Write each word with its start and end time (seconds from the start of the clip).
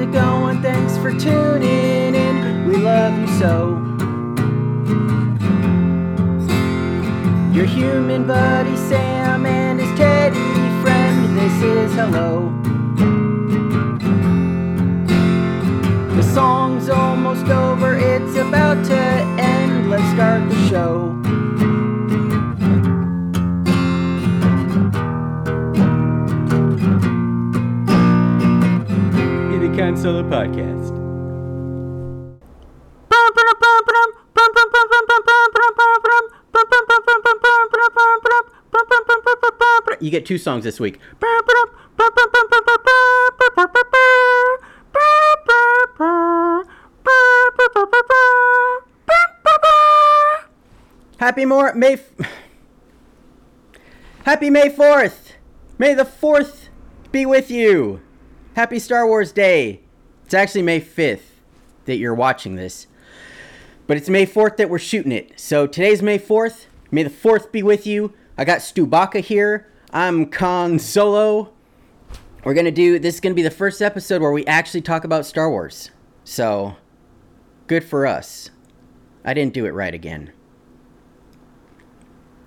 it 0.00 0.12
going? 0.12 0.62
Thanks 0.62 0.96
for 0.98 1.12
tuning 1.12 2.14
in. 2.14 2.66
We 2.66 2.76
love 2.76 3.18
you 3.18 3.26
so. 3.38 3.76
Your 7.52 7.66
human 7.66 8.26
buddy 8.26 8.76
Sam 8.76 9.44
and 9.44 9.78
his 9.78 9.98
teddy 9.98 10.38
friend. 10.80 11.36
This 11.36 11.62
is 11.62 11.94
hello. 11.94 12.48
The 16.16 16.22
song's 16.22 16.88
almost 16.88 17.46
over, 17.46 17.94
it's 17.96 18.36
about 18.36 18.84
to 18.86 18.96
end. 18.96 19.90
Let's 19.90 20.08
start 20.14 20.48
the 20.48 20.68
show. 20.68 21.19
The 30.02 30.24
Podcast. 30.24 30.96
You 40.00 40.10
get 40.10 40.24
two 40.24 40.38
songs 40.38 40.64
this 40.64 40.80
week. 40.80 40.98
Happy 51.18 51.44
more 51.44 51.74
May. 51.74 51.92
F- 51.92 52.30
Happy 54.24 54.48
May 54.48 54.70
4th! 54.70 55.32
May 55.78 55.92
the 55.92 56.04
4th 56.04 56.68
be 57.12 57.26
with 57.26 57.50
you! 57.50 58.00
Happy 58.54 58.78
Star 58.78 59.06
Wars 59.06 59.32
Day! 59.32 59.82
It's 60.30 60.34
actually 60.36 60.62
May 60.62 60.80
5th 60.80 61.22
that 61.86 61.96
you're 61.96 62.14
watching 62.14 62.54
this. 62.54 62.86
But 63.88 63.96
it's 63.96 64.08
May 64.08 64.26
4th 64.26 64.58
that 64.58 64.70
we're 64.70 64.78
shooting 64.78 65.10
it. 65.10 65.32
So 65.40 65.66
today's 65.66 66.02
May 66.02 66.20
4th. 66.20 66.66
May 66.92 67.02
the 67.02 67.10
4th 67.10 67.50
be 67.50 67.64
with 67.64 67.84
you. 67.84 68.14
I 68.38 68.44
got 68.44 68.60
Stubacca 68.60 69.22
here. 69.22 69.66
I'm 69.92 70.26
Cahn 70.26 70.78
Solo. 70.78 71.52
We're 72.44 72.54
gonna 72.54 72.70
do 72.70 73.00
this 73.00 73.16
is 73.16 73.20
gonna 73.20 73.34
be 73.34 73.42
the 73.42 73.50
first 73.50 73.82
episode 73.82 74.22
where 74.22 74.30
we 74.30 74.46
actually 74.46 74.82
talk 74.82 75.02
about 75.02 75.26
Star 75.26 75.50
Wars. 75.50 75.90
So 76.22 76.76
good 77.66 77.82
for 77.82 78.06
us. 78.06 78.50
I 79.24 79.34
didn't 79.34 79.52
do 79.52 79.66
it 79.66 79.70
right 79.70 79.92
again. 79.94 80.32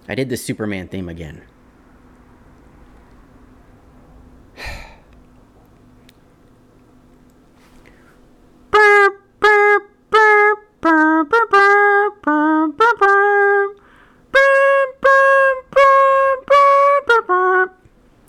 I 0.07 0.15
did 0.15 0.29
the 0.29 0.37
Superman 0.37 0.87
theme 0.87 1.09
again. 1.09 1.41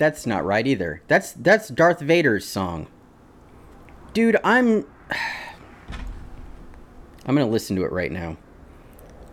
That's 0.05 0.27
not 0.27 0.44
right 0.44 0.66
either. 0.66 1.00
That's 1.08 1.33
that's 1.33 1.70
Darth 1.70 2.00
Vader's 2.00 2.44
song. 2.44 2.88
Dude, 4.12 4.36
I'm 4.44 4.84
I'm 7.24 7.34
going 7.34 7.38
to 7.38 7.50
listen 7.50 7.74
to 7.77 7.84
it 7.84 7.91
right 7.91 8.12
now. 8.12 8.36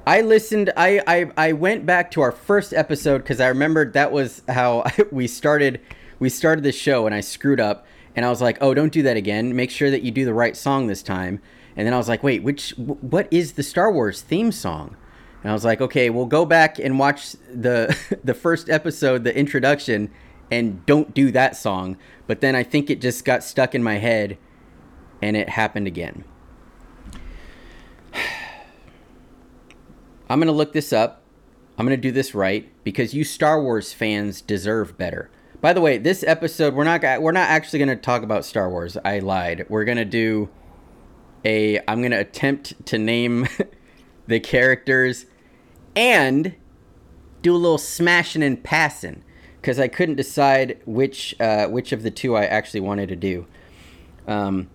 I 0.08 0.22
listened 0.22 0.72
I 0.78 1.02
I 1.06 1.30
I 1.36 1.52
went 1.52 1.86
back 1.86 2.10
to 2.12 2.22
our 2.22 2.32
first 2.32 2.74
episode 2.74 3.26
cuz 3.26 3.42
I 3.42 3.50
remembered 3.50 3.92
that 3.96 4.14
was 4.14 4.44
how 4.48 4.86
we 5.12 5.28
started 5.28 5.82
we 6.20 6.30
started 6.30 6.64
the 6.64 6.72
show 6.72 7.06
and 7.06 7.14
I 7.14 7.20
screwed 7.20 7.60
up 7.60 7.86
and 8.16 8.26
I 8.26 8.30
was 8.30 8.42
like, 8.42 8.58
"Oh, 8.62 8.74
don't 8.74 8.94
do 8.94 9.04
that 9.04 9.18
again. 9.18 9.54
Make 9.54 9.72
sure 9.72 9.92
that 9.92 10.04
you 10.04 10.12
do 10.12 10.24
the 10.24 10.34
right 10.34 10.56
song 10.56 10.88
this 10.88 11.04
time." 11.04 11.42
And 11.76 11.86
then 11.86 11.94
I 11.94 11.98
was 11.98 12.08
like, 12.08 12.24
"Wait, 12.24 12.44
which 12.44 12.74
what 12.78 13.28
is 13.30 13.54
the 13.54 13.64
Star 13.64 13.92
Wars 13.92 14.22
theme 14.22 14.54
song?" 14.54 14.96
And 15.44 15.52
I 15.52 15.54
was 15.54 15.66
like, 15.66 15.82
"Okay, 15.82 16.10
we'll 16.10 16.28
go 16.28 16.46
back 16.46 16.80
and 16.80 16.98
watch 16.98 17.34
the 17.54 17.94
the 18.24 18.34
first 18.34 18.70
episode, 18.70 19.26
the 19.26 19.36
introduction, 19.38 20.10
and 20.52 20.86
don't 20.86 21.14
do 21.14 21.32
that 21.32 21.56
song." 21.56 21.98
But 22.28 22.42
then 22.42 22.56
I 22.56 22.64
think 22.64 22.90
it 22.90 23.02
just 23.02 23.26
got 23.26 23.44
stuck 23.44 23.74
in 23.74 23.82
my 23.82 23.96
head 23.96 24.38
and 25.22 25.38
it 25.38 25.50
happened 25.50 25.88
again. 25.88 26.24
I'm 30.30 30.40
going 30.40 30.48
to 30.48 30.54
look 30.54 30.74
this 30.74 30.94
up. 30.94 31.22
I'm 31.78 31.86
going 31.86 31.98
to 31.98 32.02
do 32.02 32.12
this 32.12 32.36
right 32.36 32.70
because 32.84 33.14
you 33.14 33.24
Star 33.24 33.62
Wars 33.62 33.94
fans 33.94 34.42
deserve 34.42 34.98
better. 34.98 35.30
By 35.62 35.74
the 35.74 35.82
way, 35.82 35.98
this 35.98 36.24
episode 36.24 36.74
we're 36.74 36.84
not 36.84 37.02
we're 37.22 37.32
not 37.32 37.50
actually 37.50 37.80
going 37.80 37.90
to 37.90 37.96
talk 37.96 38.24
about 38.24 38.46
Star 38.46 38.70
Wars. 38.70 38.98
I 39.04 39.20
lied. 39.20 39.66
We're 39.70 39.86
going 39.86 39.98
to 39.98 40.06
do 40.06 40.50
a 41.46 41.80
I'm 41.88 42.02
going 42.02 42.12
to 42.12 42.20
attempt 42.20 42.86
to 42.88 42.98
name 42.98 43.48
the 44.28 44.40
characters 44.40 45.26
and 45.96 46.56
do 47.42 47.56
a 47.56 47.58
little 47.58 47.78
smashing 47.78 48.44
and 48.44 48.64
passing 48.64 49.24
because 49.62 49.80
I 49.80 49.88
couldn't 49.88 50.16
decide 50.16 50.80
which 50.86 51.36
uh, 51.40 51.68
which 51.68 51.92
of 51.92 52.02
the 52.02 52.12
two 52.12 52.36
I 52.36 52.46
actually 52.46 52.80
wanted 52.80 53.10
to 53.10 53.16
do. 53.16 53.46
Um, 54.28 54.70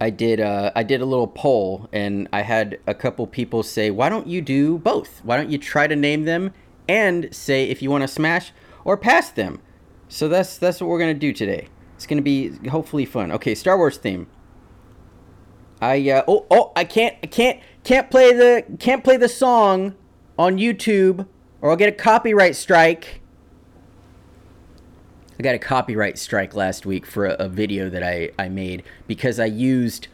I 0.00 0.10
did 0.10 0.40
uh, 0.40 0.70
I 0.76 0.82
did 0.82 1.00
a 1.00 1.06
little 1.06 1.26
poll 1.26 1.88
and 1.92 2.28
I 2.32 2.42
had 2.42 2.78
a 2.86 2.94
couple 2.94 3.26
people 3.26 3.62
say, 3.62 3.90
"Why 3.90 4.08
don't 4.08 4.26
you 4.26 4.42
do 4.42 4.78
both? 4.78 5.24
Why 5.24 5.36
don't 5.36 5.50
you 5.50 5.58
try 5.58 5.86
to 5.86 5.96
name 5.96 6.24
them 6.24 6.52
and 6.88 7.34
say 7.34 7.64
if 7.64 7.80
you 7.80 7.90
want 7.90 8.02
to 8.02 8.08
smash 8.08 8.52
or 8.84 8.96
pass 8.96 9.30
them?" 9.30 9.60
So 10.08 10.28
that's 10.28 10.58
that's 10.58 10.80
what 10.80 10.88
we're 10.88 10.98
gonna 10.98 11.14
do 11.14 11.32
today. 11.32 11.68
It's 11.96 12.06
gonna 12.06 12.22
be 12.22 12.50
hopefully 12.68 13.06
fun. 13.06 13.32
Okay, 13.32 13.54
Star 13.54 13.78
Wars 13.78 13.96
theme. 13.96 14.26
I 15.80 16.10
uh, 16.10 16.24
oh 16.28 16.46
oh 16.50 16.72
I 16.76 16.84
can't 16.84 17.16
I 17.22 17.26
can't 17.26 17.60
can't 17.82 18.10
play 18.10 18.32
the 18.32 18.64
can't 18.78 19.02
play 19.02 19.16
the 19.16 19.28
song 19.28 19.94
on 20.38 20.58
YouTube 20.58 21.26
or 21.62 21.70
I'll 21.70 21.76
get 21.76 21.88
a 21.88 21.92
copyright 21.92 22.56
strike. 22.56 23.22
I 25.38 25.42
got 25.42 25.54
a 25.54 25.58
copyright 25.58 26.18
strike 26.18 26.54
last 26.54 26.86
week 26.86 27.06
for 27.06 27.26
a, 27.26 27.34
a, 27.34 27.48
video 27.48 27.90
that 27.90 28.02
I, 28.02 28.30
I 28.38 28.48
made 28.48 28.84
because 29.06 29.40
I 29.40 29.46
used 29.46 30.06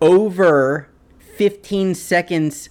over 0.00 0.88
15 1.18 1.94
seconds 1.94 2.68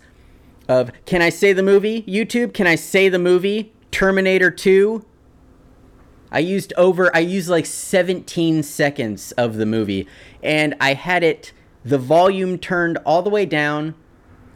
of 0.69 0.91
can 1.05 1.21
I 1.21 1.29
say 1.29 1.53
the 1.53 1.63
movie? 1.63 2.03
YouTube, 2.03 2.53
can 2.53 2.67
I 2.67 2.75
say 2.75 3.09
the 3.09 3.19
movie? 3.19 3.73
Terminator 3.91 4.51
2. 4.51 5.05
I 6.31 6.39
used 6.39 6.73
over 6.77 7.13
I 7.15 7.19
used 7.19 7.49
like 7.49 7.65
17 7.65 8.63
seconds 8.63 9.31
of 9.33 9.55
the 9.55 9.65
movie 9.65 10.07
and 10.43 10.75
I 10.79 10.93
had 10.93 11.23
it 11.23 11.53
the 11.85 11.97
volume 11.97 12.57
turned 12.57 12.97
all 13.05 13.21
the 13.21 13.29
way 13.29 13.45
down. 13.45 13.95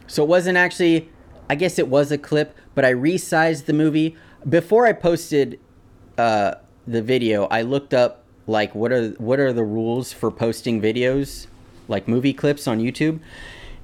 So 0.06 0.22
it 0.22 0.28
wasn't 0.28 0.58
actually 0.58 1.10
I 1.50 1.54
guess 1.54 1.78
it 1.78 1.88
was 1.88 2.12
a 2.12 2.18
clip, 2.18 2.56
but 2.74 2.84
I 2.84 2.92
resized 2.92 3.64
the 3.66 3.72
movie 3.72 4.16
before 4.48 4.86
I 4.86 4.92
posted 4.92 5.58
uh 6.18 6.54
the 6.86 7.02
video, 7.02 7.46
I 7.46 7.62
looked 7.62 7.94
up 7.94 8.24
like 8.46 8.74
what 8.74 8.92
are 8.92 9.10
what 9.10 9.38
are 9.38 9.52
the 9.52 9.64
rules 9.64 10.12
for 10.12 10.30
posting 10.30 10.80
videos, 10.80 11.46
like 11.88 12.08
movie 12.08 12.32
clips 12.32 12.66
on 12.66 12.80
YouTube, 12.80 13.20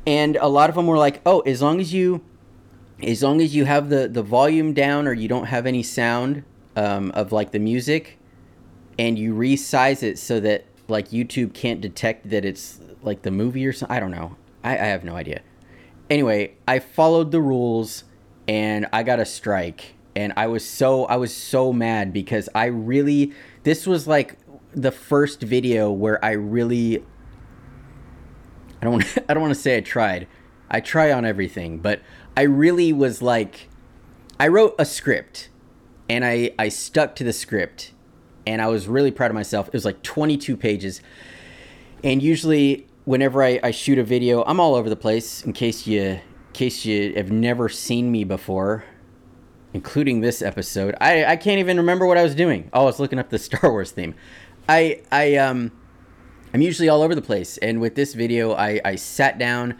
and 0.06 0.36
a 0.36 0.48
lot 0.48 0.68
of 0.68 0.76
them 0.76 0.86
were 0.86 0.98
like, 0.98 1.20
oh, 1.24 1.40
as 1.40 1.62
long 1.62 1.80
as 1.80 1.92
you, 1.92 2.22
as 3.02 3.22
long 3.22 3.40
as 3.40 3.54
you 3.54 3.64
have 3.64 3.88
the 3.88 4.08
the 4.08 4.22
volume 4.22 4.74
down 4.74 5.06
or 5.06 5.12
you 5.12 5.28
don't 5.28 5.46
have 5.46 5.66
any 5.66 5.82
sound 5.82 6.42
um, 6.76 7.10
of 7.12 7.30
like 7.32 7.52
the 7.52 7.58
music, 7.58 8.18
and 8.98 9.18
you 9.18 9.34
resize 9.34 10.02
it 10.02 10.18
so 10.18 10.40
that 10.40 10.64
like 10.88 11.10
YouTube 11.10 11.54
can't 11.54 11.80
detect 11.80 12.30
that 12.30 12.44
it's 12.44 12.80
like 13.02 13.22
the 13.22 13.30
movie 13.30 13.66
or 13.66 13.72
something. 13.72 13.96
I 13.96 14.00
don't 14.00 14.10
know. 14.10 14.36
I, 14.64 14.72
I 14.72 14.86
have 14.86 15.04
no 15.04 15.14
idea. 15.14 15.42
Anyway, 16.10 16.54
I 16.66 16.78
followed 16.80 17.30
the 17.30 17.40
rules, 17.40 18.04
and 18.48 18.86
I 18.92 19.02
got 19.04 19.20
a 19.20 19.26
strike 19.26 19.94
and 20.14 20.32
I 20.36 20.46
was 20.46 20.64
so 20.64 21.04
I 21.04 21.16
was 21.16 21.34
so 21.34 21.72
mad 21.72 22.12
because 22.12 22.48
I 22.54 22.66
really 22.66 23.32
this 23.62 23.86
was 23.86 24.06
like 24.06 24.36
the 24.72 24.92
first 24.92 25.42
video 25.42 25.90
where 25.90 26.22
I 26.24 26.32
really 26.32 27.04
I 28.80 28.84
don't 28.84 29.04
I 29.28 29.34
don't 29.34 29.42
want 29.42 29.54
to 29.54 29.60
say 29.60 29.76
I 29.76 29.80
tried. 29.80 30.26
I 30.70 30.80
try 30.80 31.12
on 31.12 31.24
everything, 31.24 31.78
but 31.78 32.02
I 32.36 32.42
really 32.42 32.92
was 32.92 33.22
like 33.22 33.68
I 34.38 34.48
wrote 34.48 34.74
a 34.78 34.84
script 34.84 35.50
and 36.08 36.24
I 36.24 36.52
I 36.58 36.68
stuck 36.68 37.14
to 37.16 37.24
the 37.24 37.32
script 37.32 37.92
and 38.46 38.62
I 38.62 38.68
was 38.68 38.88
really 38.88 39.10
proud 39.10 39.30
of 39.30 39.34
myself. 39.34 39.68
It 39.68 39.74
was 39.74 39.84
like 39.84 40.02
22 40.02 40.56
pages. 40.56 41.00
And 42.02 42.22
usually 42.22 42.86
whenever 43.04 43.42
I, 43.42 43.60
I 43.62 43.70
shoot 43.72 43.98
a 43.98 44.04
video, 44.04 44.42
I'm 44.44 44.60
all 44.60 44.74
over 44.74 44.88
the 44.88 44.96
place 44.96 45.42
in 45.44 45.52
case 45.52 45.86
you 45.86 46.02
in 46.02 46.20
case 46.52 46.84
you 46.84 47.14
have 47.14 47.30
never 47.30 47.68
seen 47.68 48.10
me 48.10 48.24
before 48.24 48.84
including 49.78 50.22
this 50.22 50.42
episode. 50.42 50.96
I, 51.00 51.24
I 51.24 51.36
can't 51.36 51.60
even 51.60 51.76
remember 51.76 52.04
what 52.04 52.18
I 52.18 52.24
was 52.24 52.34
doing. 52.34 52.68
Oh, 52.72 52.80
I 52.80 52.84
was 52.86 52.98
looking 52.98 53.20
up 53.20 53.30
the 53.30 53.38
Star 53.48 53.70
Wars 53.70 53.92
theme. 53.92 54.16
I 54.68 55.02
I 55.12 55.36
um 55.36 55.70
I'm 56.52 56.62
usually 56.62 56.88
all 56.88 57.00
over 57.00 57.14
the 57.14 57.22
place, 57.22 57.58
and 57.58 57.80
with 57.80 57.94
this 57.94 58.14
video, 58.14 58.54
I 58.54 58.80
I 58.84 58.96
sat 58.96 59.38
down, 59.38 59.76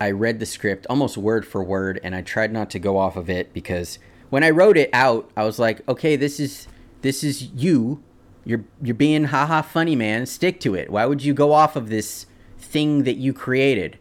I 0.00 0.10
read 0.12 0.40
the 0.40 0.46
script 0.46 0.86
almost 0.88 1.18
word 1.18 1.46
for 1.46 1.62
word, 1.62 2.00
and 2.02 2.14
I 2.16 2.22
tried 2.22 2.50
not 2.50 2.70
to 2.70 2.78
go 2.78 2.96
off 2.96 3.14
of 3.14 3.28
it 3.28 3.52
because 3.52 3.98
when 4.30 4.42
I 4.42 4.48
wrote 4.48 4.78
it 4.78 4.88
out, 4.94 5.30
I 5.36 5.44
was 5.44 5.58
like, 5.58 5.86
okay, 5.86 6.16
this 6.16 6.40
is 6.40 6.66
this 7.02 7.22
is 7.22 7.42
you 7.42 8.02
You're 8.46 8.64
you're 8.80 8.94
being 8.94 9.24
haha 9.24 9.60
funny, 9.60 9.96
man. 9.96 10.24
Stick 10.24 10.60
to 10.60 10.74
it. 10.74 10.88
Why 10.88 11.04
would 11.04 11.22
you 11.22 11.34
go 11.34 11.52
off 11.52 11.76
of 11.76 11.90
this 11.90 12.24
thing 12.56 13.04
that 13.04 13.18
you 13.18 13.34
created? 13.34 13.98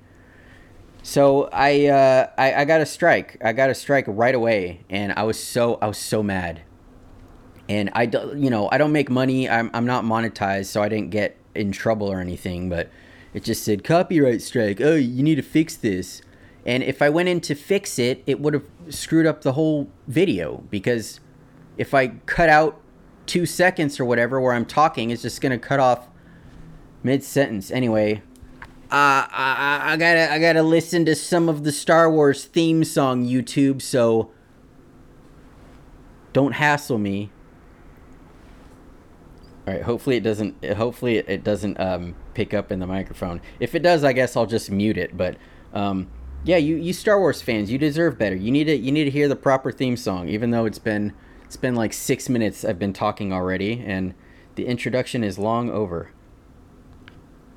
So 1.06 1.50
I 1.54 1.86
uh, 1.86 2.32
I, 2.36 2.62
I 2.62 2.66
got 2.66 2.82
a 2.82 2.86
strike. 2.88 3.38
I 3.40 3.54
got 3.54 3.70
a 3.70 3.76
strike 3.76 4.06
right 4.08 4.34
away, 4.34 4.82
and 4.90 5.14
I 5.14 5.22
was 5.22 5.42
so 5.42 5.78
I 5.80 5.86
was 5.86 6.00
so 6.00 6.24
mad. 6.24 6.64
And 7.70 7.92
I 7.94 8.08
don't 8.08 8.42
you 8.42 8.50
know 8.50 8.70
I 8.72 8.80
don't 8.80 8.92
make 8.92 9.12
money. 9.12 9.48
I'm 9.48 9.70
I'm 9.76 9.86
not 9.86 10.04
monetized, 10.04 10.66
so 10.66 10.82
I 10.82 10.90
didn't 10.90 11.12
get 11.12 11.38
in 11.54 11.72
trouble 11.72 12.12
or 12.12 12.20
anything. 12.20 12.70
But 12.70 12.90
it 13.36 13.44
just 13.44 13.64
said 13.64 13.84
copyright 13.84 14.42
strike. 14.42 14.82
Oh, 14.82 14.96
you 14.96 15.22
need 15.22 15.36
to 15.36 15.44
fix 15.44 15.76
this. 15.76 16.24
And 16.66 16.82
if 16.82 17.04
I 17.04 17.10
went 17.10 17.30
in 17.30 17.40
to 17.42 17.54
fix 17.54 18.00
it, 18.00 18.24
it 18.26 18.40
would 18.40 18.56
have 18.56 18.66
screwed 18.90 19.28
up 19.28 19.44
the 19.44 19.52
whole 19.52 19.92
video 20.08 20.64
because 20.72 21.20
if 21.78 21.94
I 21.94 22.08
cut 22.26 22.50
out 22.50 22.82
two 23.28 23.46
seconds 23.46 24.00
or 24.00 24.06
whatever 24.06 24.42
where 24.42 24.54
I'm 24.54 24.66
talking, 24.66 25.12
it's 25.12 25.22
just 25.22 25.40
gonna 25.40 25.60
cut 25.60 25.80
off 25.80 26.08
mid 27.04 27.24
sentence. 27.24 27.70
Anyway, 27.70 28.24
uh, 28.92 29.28
I, 29.32 29.82
I 29.84 29.98
gotta 29.98 30.32
I 30.32 30.40
gotta 30.40 30.64
listen 30.64 31.06
to 31.06 31.16
some 31.16 31.50
of 31.50 31.64
the 31.64 31.72
Star 31.72 32.10
Wars 32.10 32.46
theme 32.46 32.84
song 32.84 33.26
YouTube, 33.26 33.82
so 33.82 34.32
don't 36.34 36.54
hassle 36.54 36.98
me. 36.98 37.32
All 39.68 39.74
right, 39.74 39.82
hopefully 39.82 40.18
it 40.18 40.24
doesn't. 40.24 40.64
Hopefully 40.64 41.18
it 41.18 41.44
doesn't 41.44 41.80
um, 41.80 42.16
pick 42.36 42.54
up 42.54 42.72
in 42.72 42.80
the 42.80 42.86
microphone. 42.86 43.42
If 43.60 43.74
it 43.74 43.80
does, 43.80 44.04
I 44.04 44.14
guess 44.14 44.36
I'll 44.36 44.46
just 44.46 44.70
mute 44.70 44.98
it. 44.98 45.18
But 45.18 45.38
um, 45.74 46.08
yeah, 46.44 46.58
you, 46.58 46.76
you 46.76 46.94
Star 46.94 47.20
Wars 47.20 47.42
fans, 47.42 47.72
you 47.72 47.80
deserve 47.80 48.20
better. 48.20 48.36
You 48.36 48.52
need 48.52 48.66
to 48.66 48.76
you 48.76 48.92
need 48.92 49.06
to 49.06 49.12
hear 49.12 49.28
the 49.28 49.36
proper 49.36 49.72
theme 49.72 49.98
song, 49.98 50.30
even 50.30 50.52
though 50.52 50.66
it's 50.66 50.78
been 50.78 51.14
it's 51.44 51.58
been 51.58 51.74
like 51.74 51.94
six 51.94 52.30
minutes 52.30 52.64
I've 52.64 52.78
been 52.78 52.94
talking 52.94 53.34
already, 53.34 53.84
and 53.84 54.14
the 54.54 54.68
introduction 54.68 55.24
is 55.24 55.40
long 55.40 55.72
over. 55.72 56.12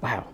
Wow. 0.00 0.28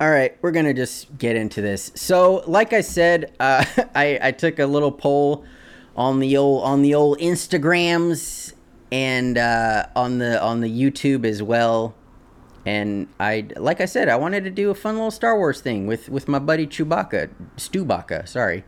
All 0.00 0.10
right, 0.10 0.36
we're 0.40 0.52
gonna 0.52 0.72
just 0.72 1.18
get 1.18 1.36
into 1.36 1.60
this. 1.60 1.92
So, 1.94 2.42
like 2.46 2.72
I 2.72 2.80
said, 2.80 3.32
uh, 3.38 3.64
I, 3.94 4.18
I 4.22 4.32
took 4.32 4.58
a 4.58 4.66
little 4.66 4.92
poll 4.92 5.44
on 5.96 6.20
the 6.20 6.36
old 6.36 6.64
on 6.64 6.82
the 6.82 6.94
old 6.94 7.18
Instagrams 7.18 8.54
and 8.90 9.36
uh, 9.36 9.86
on 9.94 10.18
the 10.18 10.42
on 10.42 10.60
the 10.60 10.68
YouTube 10.68 11.24
as 11.24 11.42
well. 11.42 11.94
And 12.66 13.08
I, 13.18 13.46
like 13.56 13.80
I 13.80 13.86
said, 13.86 14.08
I 14.08 14.16
wanted 14.16 14.44
to 14.44 14.50
do 14.50 14.70
a 14.70 14.74
fun 14.74 14.94
little 14.94 15.10
Star 15.10 15.36
Wars 15.36 15.60
thing 15.60 15.86
with 15.86 16.08
with 16.08 16.28
my 16.28 16.38
buddy 16.38 16.66
Chewbacca, 16.66 17.30
Stubacca, 17.56 18.28
sorry. 18.28 18.64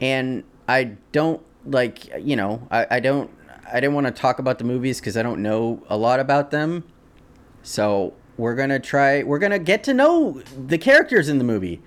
And 0.00 0.44
I 0.68 0.96
don't 1.12 1.42
like, 1.66 2.06
you 2.18 2.36
know, 2.36 2.66
I, 2.70 2.86
I 2.90 3.00
don't, 3.00 3.30
I 3.72 3.80
didn't 3.80 3.94
want 3.94 4.06
to 4.06 4.12
talk 4.12 4.38
about 4.38 4.58
the 4.58 4.64
movies 4.64 5.00
because 5.00 5.16
I 5.16 5.22
don't 5.22 5.42
know 5.42 5.82
a 5.88 5.96
lot 5.96 6.20
about 6.20 6.50
them. 6.50 6.84
So 7.62 8.14
we're 8.36 8.54
gonna 8.54 8.80
try. 8.80 9.22
We're 9.22 9.38
gonna 9.38 9.58
get 9.58 9.84
to 9.84 9.94
know 9.94 10.42
the 10.56 10.78
characters 10.78 11.28
in 11.28 11.38
the 11.38 11.44
movie. 11.44 11.82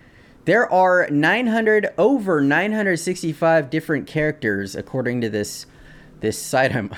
There 0.46 0.72
are 0.72 1.08
900 1.10 1.94
over 1.98 2.42
965 2.42 3.70
different 3.70 4.08
characters 4.08 4.76
according 4.76 5.22
to 5.22 5.30
this 5.30 5.66
this 6.20 6.42
site 6.42 6.76
I'm 6.76 6.92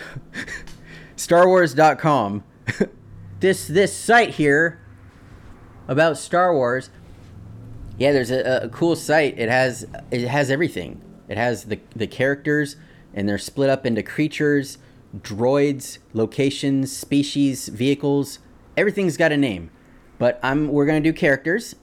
starwars.com. 1.16 2.44
this 3.40 3.68
this 3.68 3.96
site 3.96 4.32
here 4.32 4.80
about 5.88 6.18
Star 6.18 6.54
Wars. 6.54 6.90
Yeah, 7.98 8.12
there's 8.12 8.32
a, 8.32 8.64
a 8.64 8.70
cool 8.70 8.96
site. 8.96 9.40
It 9.40 9.50
has 9.50 9.88
it 10.12 10.28
has 10.28 10.52
everything. 10.52 11.02
It 11.28 11.38
has 11.38 11.66
the 11.66 11.80
the 11.96 12.08
characters 12.08 12.76
and 13.15 13.27
they're 13.27 13.39
split 13.39 13.71
up 13.71 13.85
into 13.85 14.03
creatures, 14.03 14.77
droids, 15.17 15.97
locations, 16.13 16.95
species, 16.95 17.69
vehicles. 17.69 18.38
Everything's 18.77 19.17
got 19.17 19.31
a 19.31 19.38
name. 19.38 19.71
But 20.19 20.39
I'm 20.44 20.67
we're 20.67 20.85
going 20.85 21.01
to 21.01 21.09
do 21.09 21.17
characters 21.17 21.75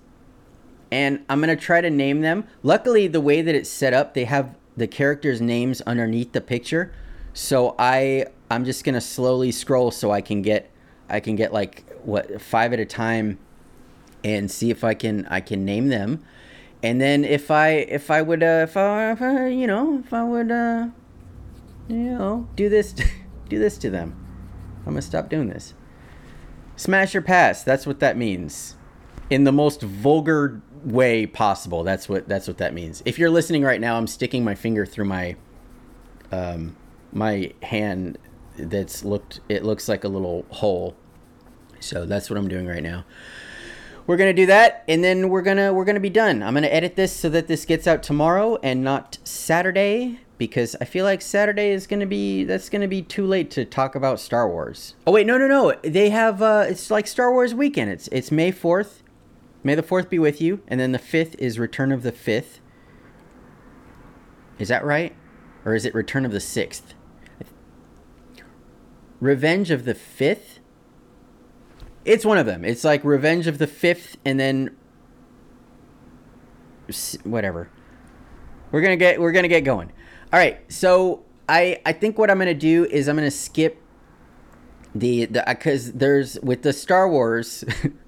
and 0.92 1.24
I'm 1.30 1.40
gonna 1.40 1.56
try 1.56 1.80
to 1.80 1.88
name 1.88 2.20
them. 2.20 2.44
Luckily, 2.62 3.08
the 3.08 3.20
way 3.20 3.40
that 3.40 3.54
it's 3.54 3.70
set 3.70 3.94
up, 3.94 4.12
they 4.12 4.26
have 4.26 4.54
the 4.76 4.86
characters' 4.86 5.40
names 5.40 5.80
underneath 5.80 6.32
the 6.32 6.42
picture, 6.42 6.92
so 7.32 7.74
I 7.78 8.26
I'm 8.50 8.66
just 8.66 8.84
gonna 8.84 9.00
slowly 9.00 9.50
scroll 9.52 9.90
so 9.90 10.10
I 10.10 10.20
can 10.20 10.42
get 10.42 10.70
I 11.08 11.18
can 11.20 11.34
get 11.34 11.50
like 11.50 11.90
what 12.04 12.42
five 12.42 12.74
at 12.74 12.78
a 12.78 12.84
time, 12.84 13.38
and 14.22 14.50
see 14.50 14.70
if 14.70 14.84
I 14.84 14.92
can 14.92 15.26
I 15.30 15.40
can 15.40 15.64
name 15.64 15.88
them, 15.88 16.22
and 16.82 17.00
then 17.00 17.24
if 17.24 17.50
I 17.50 17.70
if 17.70 18.10
I 18.10 18.20
would 18.20 18.42
uh, 18.42 18.66
if 18.68 18.76
I, 18.76 19.12
if 19.12 19.22
I 19.22 19.46
you 19.48 19.66
know 19.66 19.98
if 19.98 20.12
I 20.12 20.22
would 20.22 20.50
uh, 20.50 20.88
you 21.88 21.96
know 21.96 22.48
do 22.56 22.68
this 22.68 22.94
do 23.48 23.58
this 23.58 23.78
to 23.78 23.90
them, 23.90 24.16
I'm 24.80 24.92
gonna 24.92 25.02
stop 25.02 25.28
doing 25.28 25.48
this. 25.48 25.74
Smash 26.76 27.14
or 27.14 27.22
pass. 27.22 27.62
That's 27.62 27.86
what 27.86 28.00
that 28.00 28.16
means 28.16 28.76
in 29.30 29.44
the 29.44 29.52
most 29.52 29.82
vulgar 29.82 30.60
way 30.84 31.26
possible. 31.26 31.84
That's 31.84 32.08
what 32.08 32.28
that's 32.28 32.48
what 32.48 32.58
that 32.58 32.74
means. 32.74 33.02
If 33.04 33.18
you're 33.18 33.30
listening 33.30 33.62
right 33.62 33.80
now, 33.80 33.96
I'm 33.96 34.06
sticking 34.06 34.44
my 34.44 34.54
finger 34.54 34.84
through 34.84 35.06
my 35.06 35.36
um 36.30 36.76
my 37.12 37.52
hand 37.62 38.18
that's 38.56 39.04
looked 39.04 39.40
it 39.48 39.64
looks 39.64 39.88
like 39.88 40.04
a 40.04 40.08
little 40.08 40.44
hole. 40.50 40.96
So 41.80 42.06
that's 42.06 42.30
what 42.30 42.38
I'm 42.38 42.48
doing 42.48 42.66
right 42.66 42.82
now. 42.82 43.04
We're 44.06 44.16
to 44.34 44.42
do 44.42 44.46
that 44.46 44.84
and 44.88 45.02
then 45.02 45.28
we're 45.28 45.42
to 45.58 45.72
we're 45.72 45.84
to 45.94 46.00
be 46.00 46.10
done. 46.10 46.42
I'm 46.42 46.54
to 46.64 46.74
edit 46.74 46.96
this 46.96 47.12
so 47.12 47.28
that 47.30 47.46
this 47.48 47.64
gets 47.64 47.86
out 47.86 48.02
tomorrow 48.02 48.58
and 48.62 48.82
not 48.82 49.18
Saturday 49.24 50.20
because 50.38 50.74
I 50.80 50.84
feel 50.84 51.04
like 51.04 51.22
Saturday 51.22 51.70
is 51.70 51.86
to 52.00 52.06
be 52.06 52.44
that's 52.44 52.68
to 52.82 52.88
be 52.88 53.02
too 53.02 53.26
late 53.26 53.50
to 53.52 53.64
talk 53.64 53.94
about 53.94 54.20
Star 54.20 54.48
Wars. 54.48 54.94
Oh 55.06 55.12
wait, 55.12 55.26
no 55.26 55.38
no 55.38 55.46
no. 55.46 55.74
They 55.82 56.10
have 56.10 56.42
uh 56.42 56.66
it's 56.68 56.90
like 56.90 57.06
Star 57.06 57.32
Wars 57.32 57.54
weekend. 57.54 57.90
It's 57.90 58.08
it's 58.08 58.30
May 58.30 58.52
4th 58.52 59.02
May 59.64 59.74
the 59.74 59.82
4th 59.82 60.08
be 60.08 60.18
with 60.18 60.40
you. 60.40 60.60
And 60.66 60.80
then 60.80 60.92
the 60.92 60.98
5th 60.98 61.36
is 61.38 61.58
Return 61.58 61.92
of 61.92 62.02
the 62.02 62.12
5th. 62.12 62.58
Is 64.58 64.68
that 64.68 64.84
right? 64.84 65.14
Or 65.64 65.74
is 65.74 65.84
it 65.84 65.94
Return 65.94 66.24
of 66.24 66.32
the 66.32 66.38
6th? 66.38 66.94
Revenge 69.20 69.70
of 69.70 69.84
the 69.84 69.94
5th? 69.94 70.58
It's 72.04 72.24
one 72.24 72.38
of 72.38 72.46
them. 72.46 72.64
It's 72.64 72.82
like 72.82 73.04
Revenge 73.04 73.46
of 73.46 73.58
the 73.58 73.68
5th 73.68 74.16
and 74.24 74.40
then 74.40 74.76
whatever. 77.22 77.70
We're 78.72 78.80
to 78.90 78.96
get 78.96 79.20
we're 79.20 79.32
to 79.32 79.48
get 79.48 79.60
going. 79.60 79.92
All 80.32 80.38
right. 80.38 80.60
So 80.72 81.24
I 81.48 81.80
I 81.84 81.92
think 81.92 82.18
what 82.18 82.30
I'm 82.30 82.38
to 82.38 82.54
do 82.54 82.86
is 82.86 83.08
I'm 83.08 83.16
to 83.16 83.30
skip 83.30 83.82
the 84.94 85.26
the 85.26 85.42
cuz 85.58 85.92
there's 85.92 86.38
with 86.40 86.62
the 86.62 86.72
Star 86.72 87.08
Wars 87.08 87.64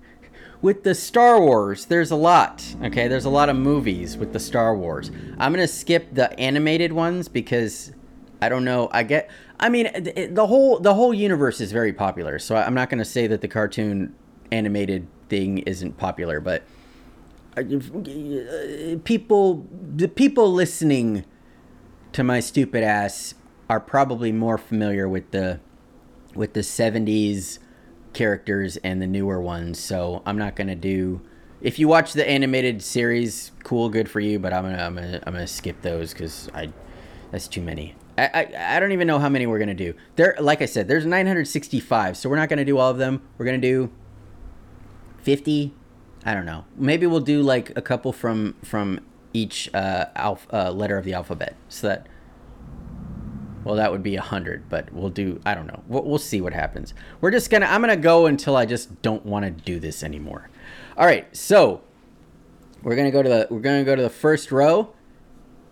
with 0.62 0.82
the 0.82 0.94
Star 0.94 1.38
Wars, 1.38 1.84
there's 1.84 2.10
a 2.10 2.16
lot. 2.16 2.64
Okay, 2.82 3.06
there's 3.06 3.26
a 3.26 3.30
lot 3.30 3.50
of 3.50 3.56
movies 3.56 4.16
with 4.16 4.32
the 4.32 4.40
Star 4.40 4.74
Wars. 4.74 5.10
I'm 5.38 5.52
gonna 5.52 5.68
skip 5.68 6.14
the 6.14 6.32
animated 6.40 6.94
ones 6.94 7.28
because 7.28 7.92
I 8.40 8.48
don't 8.48 8.64
know. 8.64 8.88
I 8.90 9.02
get. 9.02 9.30
I 9.60 9.68
mean, 9.68 9.90
the 10.32 10.46
whole 10.46 10.80
the 10.80 10.94
whole 10.94 11.12
universe 11.12 11.60
is 11.60 11.72
very 11.72 11.92
popular, 11.92 12.38
so 12.38 12.56
I'm 12.56 12.74
not 12.74 12.88
gonna 12.88 13.04
say 13.04 13.26
that 13.26 13.42
the 13.42 13.48
cartoon 13.48 14.14
animated 14.50 15.06
thing 15.28 15.58
isn't 15.58 15.98
popular, 15.98 16.40
but 16.40 16.62
uh, 17.56 17.62
people 19.04 19.66
the 19.96 20.08
people 20.08 20.50
listening 20.50 21.24
to 22.14 22.24
my 22.24 22.40
stupid 22.40 22.82
ass 22.82 23.34
are 23.68 23.80
probably 23.80 24.32
more 24.32 24.56
familiar 24.56 25.08
with 25.08 25.30
the 25.32 25.60
with 26.34 26.54
the 26.54 26.60
70s 26.60 27.58
characters 28.12 28.76
and 28.78 29.02
the 29.02 29.06
newer 29.06 29.40
ones. 29.40 29.78
So 29.78 30.22
I'm 30.24 30.38
not 30.38 30.56
gonna 30.56 30.76
do. 30.76 31.20
If 31.60 31.78
you 31.78 31.88
watch 31.88 32.12
the 32.12 32.28
animated 32.28 32.82
series, 32.82 33.52
cool, 33.62 33.88
good 33.88 34.08
for 34.08 34.20
you. 34.20 34.38
But 34.38 34.52
I'm 34.52 34.62
gonna 34.62 34.82
I'm 34.82 34.94
gonna, 34.94 35.22
I'm 35.26 35.32
gonna 35.32 35.46
skip 35.46 35.82
those 35.82 36.12
because 36.12 36.48
I 36.54 36.72
that's 37.30 37.48
too 37.48 37.62
many. 37.62 37.96
I, 38.16 38.30
I 38.32 38.76
I 38.76 38.80
don't 38.80 38.92
even 38.92 39.08
know 39.08 39.18
how 39.18 39.28
many 39.28 39.46
we're 39.46 39.58
gonna 39.58 39.74
do. 39.74 39.94
There, 40.14 40.36
like 40.40 40.62
I 40.62 40.66
said, 40.66 40.86
there's 40.86 41.04
965, 41.04 42.16
so 42.16 42.28
we're 42.28 42.36
not 42.36 42.48
gonna 42.48 42.64
do 42.64 42.78
all 42.78 42.90
of 42.90 42.98
them. 42.98 43.22
We're 43.38 43.46
gonna 43.46 43.58
do 43.58 43.90
50. 45.22 45.74
I 46.24 46.32
don't 46.32 46.46
know. 46.46 46.64
Maybe 46.76 47.06
we'll 47.08 47.20
do 47.20 47.42
like 47.42 47.76
a 47.76 47.82
couple 47.82 48.12
from 48.12 48.54
from 48.62 49.00
each 49.34 49.68
uh, 49.74 50.06
uh, 50.52 50.70
letter 50.70 50.96
of 50.96 51.04
the 51.04 51.12
alphabet, 51.12 51.56
so 51.68 51.88
that 51.88 52.06
well, 53.64 53.76
that 53.76 53.90
would 53.92 54.02
be 54.02 54.16
a 54.16 54.20
hundred, 54.22 54.68
but 54.68 54.92
we'll 54.92 55.08
do. 55.10 55.40
I 55.44 55.54
don't 55.54 55.66
know. 55.66 55.82
We'll, 55.86 56.04
we'll 56.04 56.18
see 56.18 56.40
what 56.40 56.52
happens. 56.52 56.94
We're 57.20 57.30
just 57.30 57.50
gonna. 57.50 57.66
I'm 57.66 57.80
gonna 57.80 57.96
go 57.96 58.26
until 58.26 58.56
I 58.56 58.64
just 58.66 59.02
don't 59.02 59.24
want 59.26 59.44
to 59.44 59.50
do 59.50 59.80
this 59.80 60.02
anymore. 60.02 60.48
All 60.96 61.06
right, 61.06 61.34
so 61.36 61.82
we're 62.82 62.96
gonna 62.96 63.10
go 63.10 63.22
to 63.22 63.28
the. 63.28 63.46
We're 63.50 63.60
gonna 63.60 63.84
go 63.84 63.96
to 63.96 64.02
the 64.02 64.10
first 64.10 64.52
row. 64.52 64.94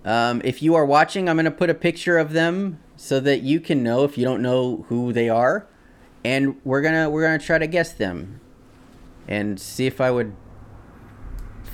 Um, 0.04 0.40
if 0.44 0.62
you 0.62 0.74
are 0.74 0.84
watching, 0.84 1.28
I'm 1.28 1.36
gonna 1.36 1.50
put 1.50 1.70
a 1.70 1.74
picture 1.74 2.18
of 2.18 2.32
them 2.32 2.80
so 2.96 3.20
that 3.20 3.42
you 3.42 3.60
can 3.60 3.82
know 3.82 4.04
if 4.04 4.18
you 4.18 4.24
don't 4.24 4.42
know 4.42 4.84
who 4.88 5.12
they 5.12 5.28
are, 5.28 5.68
and 6.24 6.56
we're 6.64 6.82
gonna 6.82 7.08
we're 7.10 7.22
gonna 7.22 7.38
try 7.38 7.58
to 7.58 7.66
guess 7.66 7.92
them. 7.92 8.40
and 9.28 9.60
see 9.60 9.86
if 9.86 10.00
I 10.00 10.10
would 10.10 10.34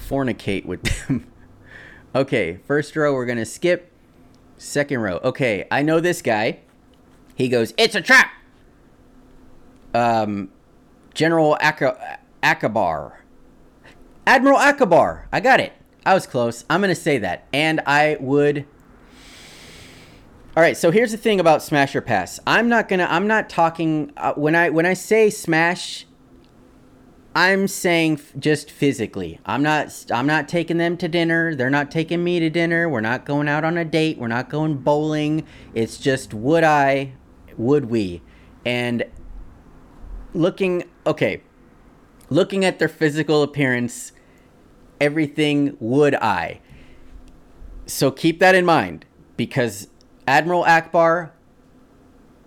fornicate 0.09 0.67
with 0.67 0.83
them. 1.09 1.27
Okay, 2.15 2.59
first 2.67 2.97
row 2.97 3.13
we're 3.15 3.27
gonna 3.27 3.45
skip. 3.45 3.93
Second 4.57 5.01
row. 5.01 5.21
Okay, 5.23 5.67
I 5.71 5.83
know 5.83 6.01
this 6.01 6.23
guy. 6.23 6.59
He 7.35 7.49
goes, 7.49 7.73
"It's 7.77 7.95
a 7.95 8.01
trap." 8.01 8.31
Um, 9.95 10.51
General 11.15 11.57
Ak- 11.61 12.19
Ackbar. 12.43 13.13
Admiral 14.27 14.59
Ackbar. 14.59 15.25
I 15.33 15.41
got 15.41 15.61
it. 15.61 15.73
I 16.05 16.15
was 16.15 16.27
close. 16.27 16.65
I'm 16.69 16.81
gonna 16.81 16.95
say 16.95 17.19
that, 17.19 17.47
and 17.53 17.81
I 17.87 18.17
would. 18.21 18.65
All 20.57 20.63
right. 20.63 20.77
So 20.77 20.91
here's 20.91 21.13
the 21.13 21.17
thing 21.19 21.39
about 21.39 21.63
Smash 21.63 21.95
or 21.95 22.01
Pass. 22.01 22.41
I'm 22.47 22.69
not 22.69 22.89
gonna. 22.89 23.07
I'm 23.09 23.29
not 23.29 23.49
talking 23.49 24.13
uh, 24.17 24.33
when 24.35 24.57
I 24.57 24.71
when 24.71 24.87
I 24.87 24.95
say 24.95 25.31
Smash. 25.31 26.05
I'm 27.35 27.69
saying 27.69 28.21
just 28.39 28.71
physically. 28.71 29.39
I'm 29.47 29.63
not. 29.63 30.07
I'm 30.11 30.27
not 30.27 30.49
taking 30.49 30.79
them 30.79 30.97
to 30.97 31.09
dinner. 31.09 31.55
They're 31.55 31.71
not 31.71 31.91
taking 31.91 32.25
me 32.25 32.41
to 32.41 32.51
dinner. 32.51 32.89
We're 32.89 33.01
not 33.01 33.25
going 33.25 33.49
out 33.49 33.65
on 33.65 33.79
a 33.79 33.85
date. 33.85 34.19
We're 34.19 34.29
not 34.29 34.51
going 34.51 34.79
bowling. 34.79 35.47
It's 35.75 35.99
just 35.99 36.35
would 36.35 36.65
I, 36.65 37.13
would 37.57 37.87
we, 37.87 38.23
and 38.65 39.05
looking. 40.35 40.85
Okay. 41.07 41.43
Looking 42.31 42.63
at 42.63 42.79
their 42.79 42.89
physical 42.89 43.43
appearance 43.43 44.13
everything 45.01 45.77
would 45.81 46.15
I. 46.15 46.61
So 47.87 48.11
keep 48.11 48.39
that 48.41 48.55
in 48.55 48.65
mind 48.65 49.07
because 49.37 49.89
Admiral 50.27 50.65
Ackbar, 50.65 51.31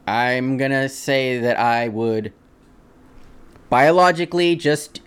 I'm 0.07 0.57
going 0.57 0.71
to 0.71 0.89
say 0.89 1.39
that 1.39 1.59
I 1.59 1.87
would 1.87 2.33
biologically 3.71 4.55
just 4.55 5.01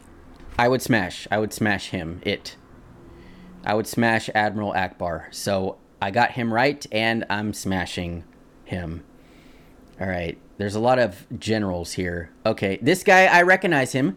I 0.58 0.68
would 0.68 0.82
smash. 0.82 1.28
I 1.30 1.38
would 1.38 1.52
smash 1.52 1.90
him. 1.90 2.20
It. 2.22 2.56
I 3.64 3.74
would 3.74 3.86
smash 3.86 4.28
Admiral 4.34 4.72
Ackbar. 4.72 5.32
So 5.32 5.76
I 6.02 6.10
got 6.10 6.32
him 6.32 6.52
right 6.52 6.84
and 6.90 7.24
I'm 7.30 7.52
smashing 7.52 8.24
him. 8.64 9.04
All 10.00 10.08
right. 10.08 10.38
There's 10.56 10.74
a 10.74 10.80
lot 10.80 10.98
of 10.98 11.26
generals 11.38 11.92
here. 11.92 12.30
Okay, 12.46 12.78
this 12.80 13.02
guy 13.02 13.26
I 13.26 13.42
recognize 13.42 13.92
him. 13.92 14.16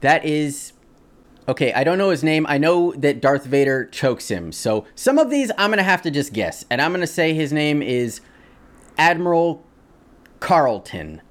That 0.00 0.24
is 0.24 0.72
Okay, 1.48 1.72
I 1.72 1.82
don't 1.82 1.96
know 1.96 2.10
his 2.10 2.22
name. 2.22 2.46
I 2.46 2.58
know 2.58 2.92
that 2.92 3.22
Darth 3.22 3.46
Vader 3.46 3.86
chokes 3.86 4.28
him. 4.30 4.52
So 4.52 4.84
some 4.94 5.18
of 5.18 5.30
these 5.30 5.50
I'm 5.58 5.70
going 5.70 5.78
to 5.78 5.82
have 5.82 6.02
to 6.02 6.10
just 6.10 6.32
guess. 6.32 6.64
And 6.70 6.80
I'm 6.80 6.92
going 6.92 7.00
to 7.00 7.06
say 7.06 7.32
his 7.32 7.52
name 7.52 7.82
is 7.82 8.20
Admiral 8.98 9.64
Carlton. 10.40 11.22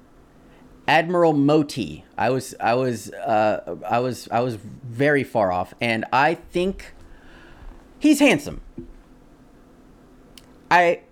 Admiral 0.88 1.34
Motti. 1.34 2.02
I 2.16 2.30
was 2.30 2.54
I 2.58 2.74
was 2.74 3.12
uh, 3.12 3.76
I 3.88 4.00
was 4.00 4.28
I 4.32 4.40
was 4.40 4.56
very 4.56 5.22
far 5.22 5.52
off 5.52 5.74
and 5.80 6.06
I 6.12 6.34
think 6.34 6.94
he's 7.98 8.18
handsome. 8.18 8.62
I 10.70 11.02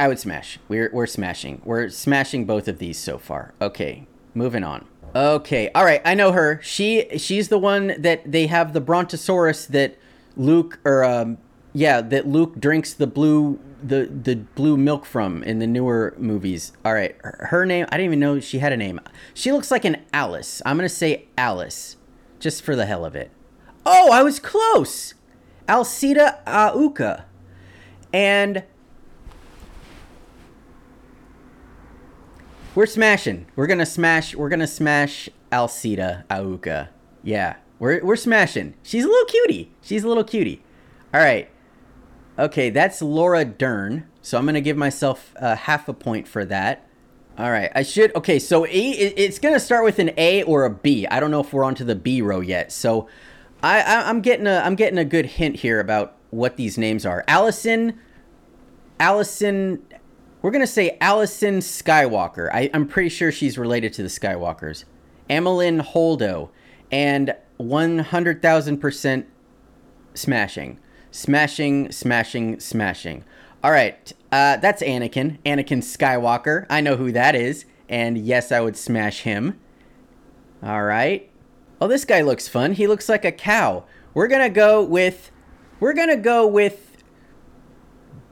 I 0.00 0.08
would 0.08 0.18
smash. 0.18 0.58
We're 0.66 0.90
we're 0.94 1.06
smashing. 1.06 1.60
We're 1.62 1.90
smashing 1.90 2.46
both 2.46 2.68
of 2.68 2.78
these 2.78 2.98
so 2.98 3.18
far. 3.18 3.52
Okay, 3.60 4.06
moving 4.34 4.64
on. 4.64 4.86
Okay, 5.14 5.70
all 5.74 5.84
right, 5.84 6.00
I 6.04 6.14
know 6.14 6.32
her. 6.32 6.58
She 6.62 7.06
she's 7.18 7.48
the 7.48 7.58
one 7.58 7.94
that 8.00 8.30
they 8.30 8.46
have 8.46 8.72
the 8.72 8.80
Brontosaurus 8.80 9.66
that 9.66 9.98
Luke 10.36 10.78
or 10.84 11.04
um 11.04 11.36
yeah 11.74 12.00
that 12.00 12.26
Luke 12.26 12.58
drinks 12.58 12.94
the 12.94 13.06
blue 13.06 13.60
the 13.82 14.06
the 14.06 14.36
blue 14.36 14.76
milk 14.76 15.04
from 15.04 15.42
in 15.42 15.58
the 15.58 15.66
newer 15.66 16.14
movies. 16.18 16.72
All 16.84 16.94
right, 16.94 17.16
her, 17.22 17.48
her 17.50 17.66
name 17.66 17.86
I 17.88 17.96
didn't 17.96 18.06
even 18.06 18.20
know 18.20 18.40
she 18.40 18.58
had 18.58 18.72
a 18.72 18.76
name. 18.76 19.00
She 19.34 19.52
looks 19.52 19.70
like 19.70 19.84
an 19.84 20.04
Alice. 20.12 20.62
I'm 20.64 20.76
gonna 20.76 20.88
say 20.88 21.26
Alice, 21.36 21.96
just 22.38 22.62
for 22.62 22.76
the 22.76 22.86
hell 22.86 23.04
of 23.04 23.14
it. 23.14 23.30
Oh, 23.86 24.12
I 24.12 24.22
was 24.22 24.38
close. 24.38 25.14
Alcida 25.68 26.40
Auka, 26.46 27.24
and 28.12 28.64
We're 32.74 32.86
smashing. 32.86 33.46
We're 33.56 33.66
gonna 33.66 33.84
smash. 33.84 34.34
We're 34.34 34.48
gonna 34.48 34.66
smash 34.66 35.28
Alcida 35.52 36.24
Auka. 36.30 36.88
Yeah, 37.22 37.56
we're 37.80 38.02
we're 38.04 38.16
smashing. 38.16 38.74
She's 38.84 39.04
a 39.04 39.08
little 39.08 39.26
cutie. 39.26 39.72
She's 39.82 40.04
a 40.04 40.08
little 40.08 40.22
cutie. 40.24 40.62
All 41.12 41.20
right. 41.20 41.50
Okay, 42.40 42.70
that's 42.70 43.02
Laura 43.02 43.44
Dern. 43.44 44.06
So 44.22 44.38
I'm 44.38 44.46
gonna 44.46 44.60
give 44.60 44.76
myself 44.76 45.34
uh, 45.40 45.54
half 45.54 45.88
a 45.88 45.94
point 45.94 46.26
for 46.26 46.44
that. 46.46 46.86
All 47.38 47.50
right, 47.50 47.70
I 47.74 47.82
should. 47.82 48.14
Okay, 48.16 48.38
so 48.38 48.66
A, 48.66 48.70
it's 48.70 49.38
gonna 49.38 49.60
start 49.60 49.84
with 49.84 49.98
an 49.98 50.10
A 50.16 50.42
or 50.42 50.64
a 50.64 50.70
B. 50.70 51.06
I 51.06 51.20
don't 51.20 51.30
know 51.30 51.40
if 51.40 51.52
we're 51.52 51.64
onto 51.64 51.84
the 51.84 51.94
B 51.94 52.22
row 52.22 52.40
yet. 52.40 52.72
So 52.72 53.08
I, 53.62 53.80
I 53.80 54.08
I'm 54.08 54.20
getting 54.20 54.46
a 54.46 54.56
I'm 54.64 54.74
getting 54.74 54.98
a 54.98 55.04
good 55.04 55.26
hint 55.26 55.56
here 55.56 55.78
about 55.78 56.16
what 56.30 56.56
these 56.56 56.76
names 56.76 57.06
are. 57.06 57.24
Allison, 57.28 57.98
Allison 58.98 59.82
we're 60.42 60.50
going 60.50 60.62
to 60.62 60.66
say 60.66 60.96
Allison 61.00 61.58
Skywalker. 61.58 62.48
I, 62.52 62.62
am 62.72 62.86
pretty 62.86 63.10
sure 63.10 63.30
she's 63.30 63.58
related 63.58 63.92
to 63.94 64.02
the 64.02 64.08
Skywalkers. 64.08 64.84
Amilyn 65.28 65.82
Holdo. 65.82 66.50
And 66.90 67.34
100,000% 67.58 69.26
smashing. 70.14 70.78
Smashing, 71.10 71.90
smashing, 71.92 72.60
smashing. 72.60 73.24
All 73.62 73.72
right. 73.72 74.12
Uh, 74.32 74.56
that's 74.56 74.82
Anakin. 74.82 75.38
Anakin 75.44 75.78
Skywalker. 75.78 76.66
I 76.70 76.80
know 76.80 76.96
who 76.96 77.12
that 77.12 77.34
is. 77.34 77.64
And 77.88 78.16
yes, 78.16 78.52
I 78.52 78.60
would 78.60 78.76
smash 78.76 79.22
him. 79.22 79.58
All 80.62 80.84
right. 80.84 81.28
Well, 81.78 81.88
this 81.88 82.04
guy 82.04 82.20
looks 82.20 82.46
fun. 82.46 82.72
He 82.72 82.86
looks 82.86 83.08
like 83.08 83.24
a 83.24 83.32
cow. 83.32 83.84
We're 84.14 84.28
going 84.28 84.42
to 84.42 84.54
go 84.54 84.82
with. 84.82 85.30
We're 85.80 85.94
going 85.94 86.10
to 86.10 86.16
go 86.16 86.46
with 86.46 87.02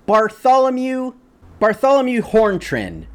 Bartholomew 0.06 1.14
Bartholomew 1.58 2.22
Horntrin. 2.22 3.06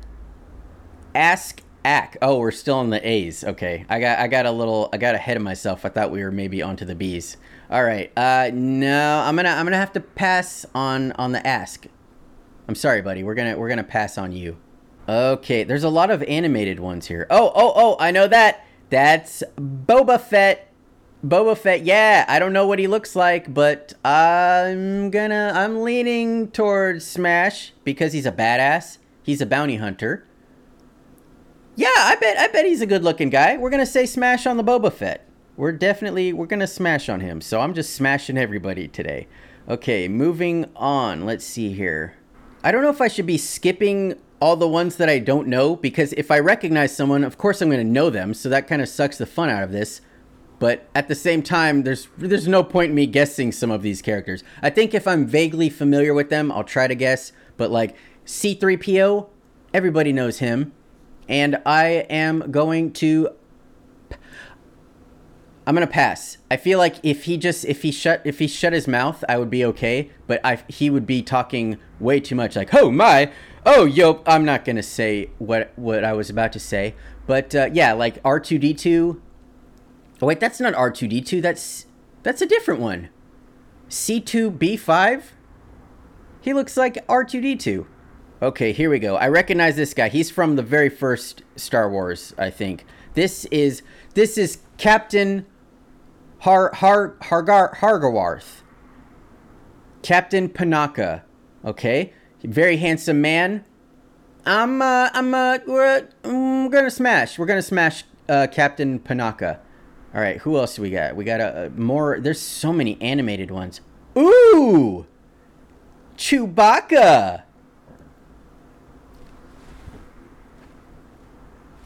Ask 1.15 1.62
Aak. 1.86 2.17
Oh, 2.22 2.39
we're 2.39 2.51
still 2.51 2.75
on 2.75 2.89
the 2.89 3.08
A's. 3.08 3.43
Okay. 3.43 3.86
I 3.89 4.00
got 4.00 4.20
I 4.20 4.27
got 4.27 4.46
a 4.46 4.51
little 4.51 4.89
I 4.91 4.98
got 4.98 5.15
ahead 5.15 5.38
of 5.38 5.43
myself. 5.43 5.86
I 5.86 5.89
thought 5.89 6.12
we 6.12 6.24
were 6.24 6.32
maybe 6.32 6.62
onto 6.62 6.86
the 6.86 6.96
B's. 6.96 7.38
All 7.74 7.84
right. 7.84 8.12
Uh 8.15 8.51
no, 8.53 9.20
I'm 9.25 9.36
to 9.36 9.48
I'm 9.48 9.65
to 9.65 9.75
have 9.75 9.94
to 9.94 10.00
pass 10.00 10.65
on 10.74 11.12
on 11.13 11.34
the 11.34 11.46
ask. 11.46 11.88
I'm 12.68 12.75
sorry, 12.75 13.01
buddy. 13.01 13.24
We're 13.24 13.36
to 13.36 13.56
we're 13.56 13.68
to 13.75 13.84
pass 13.84 14.18
on 14.18 14.32
you. 14.32 14.58
Okay, 15.10 15.63
there's 15.63 15.84
a 15.84 15.89
lot 15.89 16.10
of 16.12 16.24
animated 16.24 16.80
ones 16.80 17.08
here. 17.08 17.27
Oh, 17.30 17.51
oh, 17.53 17.74
oh, 17.75 17.98
I 18.00 18.12
know 18.12 18.27
that. 18.27 18.65
That's 18.89 19.44
Boba 19.58 20.22
Fett. 20.22 20.70
Boba 21.25 21.58
Fett, 21.58 21.84
yeah, 21.84 22.25
I 22.27 22.38
don't 22.38 22.51
know 22.51 22.68
what 22.68 22.80
he 22.80 22.88
looks 22.88 23.15
like, 23.15 23.53
but 23.53 23.94
I'm 24.03 25.10
gonna, 25.10 25.53
I'm 25.56 25.82
leaning 25.82 26.51
towards 26.51 27.08
Smash 27.08 27.72
because 27.86 28.12
he's 28.12 28.25
a 28.25 28.32
badass. 28.32 28.98
He's 29.24 29.39
a 29.39 29.46
bounty 29.46 29.77
hunter. 29.77 30.27
Yeah, 31.75 31.88
I 31.96 32.18
bet, 32.20 32.38
I 32.38 32.48
bet 32.48 32.65
he's 32.65 32.82
a 32.82 32.86
good-looking 32.86 33.30
guy. 33.30 33.56
We're 33.56 33.70
gonna 33.70 33.86
say 33.86 34.06
Smash 34.06 34.46
on 34.46 34.58
the 34.58 34.63
Boba 34.63 34.92
Fett. 34.92 35.25
We're 35.55 35.72
definitely, 35.72 36.33
we're 36.33 36.48
gonna 36.48 36.67
smash 36.67 37.10
on 37.10 37.19
him. 37.19 37.41
So 37.41 37.62
I'm 37.62 37.74
just 37.74 37.93
smashing 37.93 38.38
everybody 38.38 38.88
today. 38.88 39.27
Okay, 39.69 40.07
moving 40.07 40.69
on. 40.75 41.25
Let's 41.25 41.45
see 41.45 41.74
here. 41.74 42.15
I 42.63 42.72
don't 42.72 42.81
know 42.81 42.89
if 42.89 43.01
I 43.01 43.07
should 43.07 43.25
be 43.25 43.38
skipping 43.38 44.19
all 44.39 44.55
the 44.55 44.67
ones 44.67 44.98
that 44.98 45.10
I 45.10 45.19
don't 45.19 45.48
know 45.48 45.75
because 45.75 46.13
if 46.13 46.31
I 46.31 46.39
recognize 46.39 46.95
someone, 46.95 47.24
of 47.24 47.38
course 47.38 47.62
I'm 47.62 47.69
gonna 47.69 47.83
know 47.83 48.10
them. 48.10 48.33
So 48.33 48.50
that 48.50 48.67
kind 48.67 48.81
of 48.81 48.89
sucks 48.89 49.17
the 49.17 49.25
fun 49.25 49.50
out 49.50 49.63
of 49.63 49.72
this 49.72 50.01
but 50.63 50.88
at 50.95 51.10
the 51.10 51.15
same 51.15 51.43
time 51.43 51.83
there's 51.83 52.07
there's 52.17 52.48
no 52.48 52.63
point 52.63 52.89
in 52.89 52.95
me 52.95 53.05
guessing 53.05 53.51
some 53.51 53.69
of 53.69 53.81
these 53.81 54.01
characters 54.01 54.45
i 54.62 54.69
think 54.69 54.93
if 54.93 55.05
i'm 55.05 55.25
vaguely 55.25 55.69
familiar 55.69 56.13
with 56.13 56.29
them 56.29 56.50
i'll 56.53 56.63
try 56.63 56.88
to 56.88 56.95
guess 56.95 57.33
but 57.57 57.69
like 57.69 57.98
c3po 58.25 59.27
everybody 59.74 60.13
knows 60.13 60.39
him 60.39 60.72
and 61.27 61.62
i 61.65 61.88
am 62.10 62.50
going 62.50 62.93
to 62.93 63.27
i'm 65.65 65.75
to 65.75 65.88
pass 65.88 66.38
i 66.51 66.58
feel 66.58 66.77
like 66.77 66.96
if 67.03 67.25
he 67.25 67.38
just 67.38 67.65
if 67.65 67.82
he 67.82 67.91
shut 67.91 68.22
if 68.25 68.39
he 68.39 68.48
shut 68.48 68.74
his 68.74 68.88
mouth 68.88 69.24
i 69.29 69.38
would 69.38 69.50
be 69.50 69.63
okay 69.63 70.10
but 70.27 70.39
i 70.43 70.62
he 70.67 70.89
would 70.89 71.05
be 71.05 71.22
talking 71.22 71.77
way 72.00 72.20
too 72.20 72.36
much 72.36 72.55
like 72.55 72.74
oh 72.74 72.91
my 72.91 73.32
oh 73.65 73.86
yo 73.86 74.22
i'm 74.25 74.43
not 74.43 74.65
to 74.65 74.84
say 74.84 75.29
what 75.38 75.72
what 75.75 76.03
i 76.03 76.13
was 76.13 76.29
about 76.29 76.51
to 76.51 76.60
say 76.60 76.93
but 77.27 77.55
uh, 77.55 77.70
yeah 77.72 77.93
like 77.93 78.22
r2d2 78.24 79.20
Oh 80.24 80.25
wait, 80.25 80.39
that's 80.39 80.62
not 80.62 80.74
R2D2. 80.74 81.41
That's 81.41 81.86
that's 82.24 82.41
a 82.41 82.46
different 82.46 82.79
one. 82.79 83.10
C2B5? 83.89 85.24
He 86.39 86.53
looks 86.53 86.77
like 86.77 87.05
R2D2. 87.08 87.86
Okay, 88.41 88.72
here 88.72 88.89
we 88.89 89.00
go. 89.00 89.17
I 89.17 89.27
recognize 89.27 89.75
this 89.75 89.93
guy. 89.93 90.08
He's 90.08 90.32
from 90.32 90.55
the 90.55 90.63
very 90.63 90.88
first 90.88 91.43
Star 91.58 91.89
Wars, 91.89 92.34
I 92.38 92.51
think. 92.51 92.86
This 93.15 93.43
is 93.51 93.82
this 94.13 94.38
is 94.38 94.60
Captain 94.77 95.46
Har 96.43 96.71
Har 96.75 97.15
Hargar 97.21 97.75
Hargawarth. 97.77 98.63
Captain 100.01 100.50
Panaka. 100.50 101.21
Okay? 101.63 102.12
Very 102.43 102.75
handsome 102.75 103.21
man. 103.21 103.63
I'm 104.45 104.81
uh 104.81 105.09
I'm 105.13 105.33
uh 105.33 105.59
we're, 105.65 106.09
I'm 106.25 106.69
gonna 106.69 106.91
smash. 106.91 107.39
We're 107.39 107.45
gonna 107.45 107.62
smash 107.62 108.03
uh, 108.27 108.47
Captain 108.51 109.00
Panaka. 109.00 109.59
All 110.13 110.19
right, 110.19 110.38
who 110.39 110.57
else 110.57 110.75
do 110.75 110.81
we 110.81 110.89
got? 110.89 111.15
We 111.15 111.23
got 111.23 111.39
a, 111.39 111.67
a 111.67 111.69
more. 111.69 112.19
There's 112.19 112.41
so 112.41 112.73
many 112.73 113.01
animated 113.01 113.50
ones. 113.50 113.79
Ooh, 114.17 115.07
Chewbacca. 116.17 117.43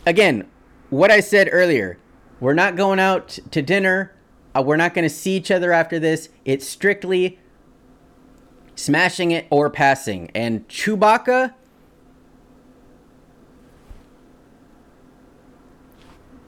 Again, 0.07 0.47
what 0.89 1.11
I 1.11 1.19
said 1.19 1.47
earlier. 1.51 1.99
We're 2.39 2.53
not 2.53 2.75
going 2.75 2.99
out 2.99 3.39
to 3.51 3.61
dinner. 3.61 4.13
Uh, 4.57 4.61
we're 4.61 4.77
not 4.77 4.93
going 4.93 5.03
to 5.03 5.13
see 5.13 5.35
each 5.35 5.51
other 5.51 5.71
after 5.71 5.99
this. 5.99 6.29
It's 6.45 6.67
strictly 6.67 7.39
smashing 8.75 9.31
it 9.31 9.45
or 9.49 9.69
passing. 9.69 10.31
And 10.33 10.67
Chewbacca. 10.67 11.53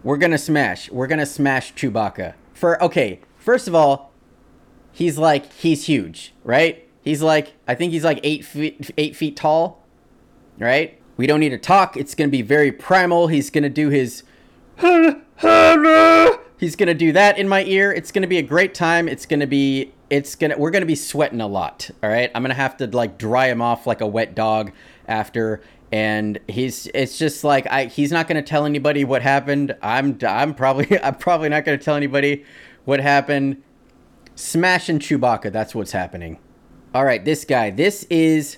We're 0.01 0.17
gonna 0.17 0.37
smash. 0.37 0.89
We're 0.89 1.07
gonna 1.07 1.25
smash 1.25 1.73
Chewbacca. 1.73 2.35
For 2.53 2.81
okay, 2.81 3.19
first 3.35 3.67
of 3.67 3.75
all, 3.75 4.13
he's 4.93 5.17
like 5.17 5.51
he's 5.51 5.87
huge, 5.87 6.33
right? 6.45 6.87
He's 7.01 7.21
like 7.21 7.53
I 7.67 7.75
think 7.75 7.91
he's 7.91 8.05
like 8.05 8.21
eight 8.23 8.45
feet 8.45 8.91
eight 8.97 9.17
feet 9.17 9.35
tall, 9.35 9.85
right? 10.57 11.01
We 11.17 11.27
don't 11.27 11.41
need 11.41 11.49
to 11.49 11.57
talk. 11.57 11.97
It's 11.97 12.15
gonna 12.15 12.29
be 12.29 12.41
very 12.41 12.71
primal. 12.71 13.27
He's 13.27 13.49
gonna 13.49 13.69
do 13.69 13.89
his 13.89 14.23
he's 16.59 16.75
gonna 16.75 16.93
do 16.93 17.11
that 17.13 17.39
in 17.39 17.47
my 17.47 17.63
ear. 17.63 17.91
It's 17.91 18.11
gonna 18.11 18.27
be 18.27 18.37
a 18.37 18.43
great 18.43 18.75
time. 18.75 19.07
It's 19.07 19.25
gonna 19.25 19.47
be 19.47 19.93
it's 20.09 20.35
gonna 20.35 20.57
we're 20.57 20.71
gonna 20.71 20.85
be 20.85 20.95
sweating 20.95 21.41
a 21.41 21.47
lot. 21.47 21.89
All 22.03 22.09
right, 22.09 22.29
I'm 22.35 22.43
gonna 22.43 22.53
have 22.53 22.77
to 22.77 22.87
like 22.87 23.17
dry 23.17 23.47
him 23.47 23.61
off 23.61 23.87
like 23.87 24.01
a 24.01 24.07
wet 24.07 24.35
dog 24.35 24.71
after. 25.07 25.61
And 25.91 26.39
he's 26.47 26.87
it's 26.93 27.17
just 27.17 27.43
like 27.43 27.65
I 27.67 27.85
he's 27.85 28.11
not 28.11 28.27
gonna 28.27 28.43
tell 28.43 28.65
anybody 28.65 29.03
what 29.05 29.23
happened. 29.23 29.75
I'm 29.81 30.19
I'm 30.27 30.53
probably 30.53 30.99
I'm 31.03 31.15
probably 31.15 31.49
not 31.49 31.65
gonna 31.65 31.79
tell 31.79 31.95
anybody 31.95 32.45
what 32.85 32.99
happened. 32.99 33.63
Smashing 34.35 34.99
Chewbacca. 34.99 35.51
That's 35.51 35.73
what's 35.73 35.93
happening. 35.93 36.39
All 36.93 37.05
right, 37.05 37.23
this 37.23 37.45
guy. 37.45 37.69
This 37.71 38.03
is 38.09 38.57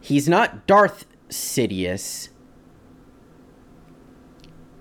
he's 0.00 0.28
not 0.28 0.66
Darth 0.66 1.06
Sidious. 1.28 2.28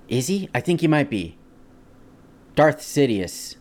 Is 0.07 0.27
he? 0.27 0.49
I 0.53 0.59
think 0.59 0.81
he 0.81 0.87
might 0.87 1.09
be. 1.09 1.38
Darth 2.59 2.79
Sidious. 2.79 3.55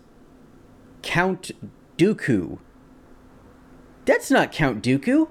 Count 1.02 1.52
Dooku. 1.96 2.58
That's 4.06 4.28
not 4.28 4.50
Count 4.50 4.82
Dooku. 4.82 5.28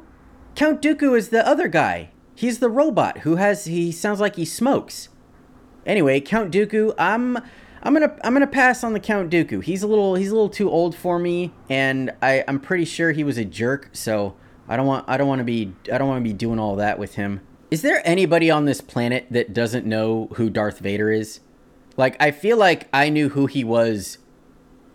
Count 0.56 0.82
Dooku 0.82 1.18
is 1.18 1.28
the 1.28 1.46
other 1.46 1.68
guy. 1.68 2.12
He's 2.34 2.60
the 2.60 2.70
robot 2.70 3.18
who 3.20 3.36
has 3.36 3.66
he 3.66 3.92
sounds 3.92 4.22
like 4.22 4.38
he 4.38 4.46
smokes. 4.46 5.10
Anyway, 5.86 6.22
Count 6.22 6.54
Dooku, 6.54 6.94
I'm 6.98 7.36
I'm 7.84 7.92
gonna 7.92 8.18
I'm 8.24 8.32
gonna 8.32 8.48
pass 8.48 8.86
on 8.86 8.94
the 8.94 9.02
Count 9.02 9.30
Dooku. 9.30 9.62
He's 9.62 9.84
a 9.84 9.88
little 9.88 10.16
he's 10.16 10.32
a 10.32 10.34
little 10.34 10.48
too 10.48 10.72
old 10.72 10.96
for 10.96 11.20
me, 11.20 11.52
and 11.70 12.14
I 12.22 12.46
I'm 12.48 12.62
pretty 12.62 12.86
sure 12.86 13.12
he 13.12 13.26
was 13.26 13.38
a 13.38 13.44
jerk. 13.44 13.90
So 13.92 14.38
I 14.70 14.78
don't 14.78 14.88
want 14.88 15.04
I 15.10 15.18
don't 15.18 15.28
want 15.28 15.40
to 15.40 15.44
be 15.44 15.74
I 15.92 15.98
don't 15.98 16.08
want 16.08 16.24
to 16.24 16.30
be 16.30 16.32
doing 16.32 16.58
all 16.58 16.78
that 16.78 17.00
with 17.00 17.16
him. 17.16 17.42
Is 17.70 17.82
there 17.82 18.02
anybody 18.06 18.50
on 18.50 18.64
this 18.64 18.80
planet 18.80 19.28
that 19.30 19.52
doesn't 19.52 19.86
know 19.86 20.30
who 20.36 20.50
Darth 20.50 20.80
Vader 20.80 21.12
is? 21.12 21.42
Like 21.98 22.16
I 22.22 22.32
feel 22.32 22.58
like 22.58 22.88
I 22.94 23.10
knew 23.10 23.30
who 23.30 23.48
he 23.48 23.64
was 23.64 24.20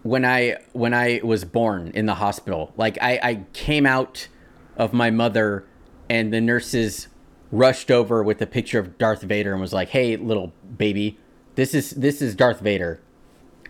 when 0.03 0.25
I 0.25 0.57
when 0.73 0.95
I 0.95 1.21
was 1.23 1.45
born 1.45 1.91
in 1.95 2.07
the 2.07 2.15
hospital. 2.15 2.73
Like 2.77 2.97
I, 3.03 3.19
I 3.23 3.45
came 3.53 3.85
out 3.87 4.29
of 4.77 4.93
my 4.93 5.11
mother 5.11 5.67
and 6.09 6.33
the 6.33 6.41
nurses 6.41 7.09
rushed 7.51 7.91
over 7.91 8.23
with 8.23 8.41
a 8.41 8.47
picture 8.47 8.79
of 8.79 8.97
Darth 8.99 9.23
Vader 9.23 9.53
and 9.53 9.61
was 9.61 9.73
like, 9.73 9.89
"Hey, 9.91 10.17
little 10.17 10.53
baby, 10.77 11.19
this 11.57 11.75
is 11.75 11.91
this 11.91 12.23
is 12.23 12.35
Darth 12.35 12.61
Vader." 12.61 13.01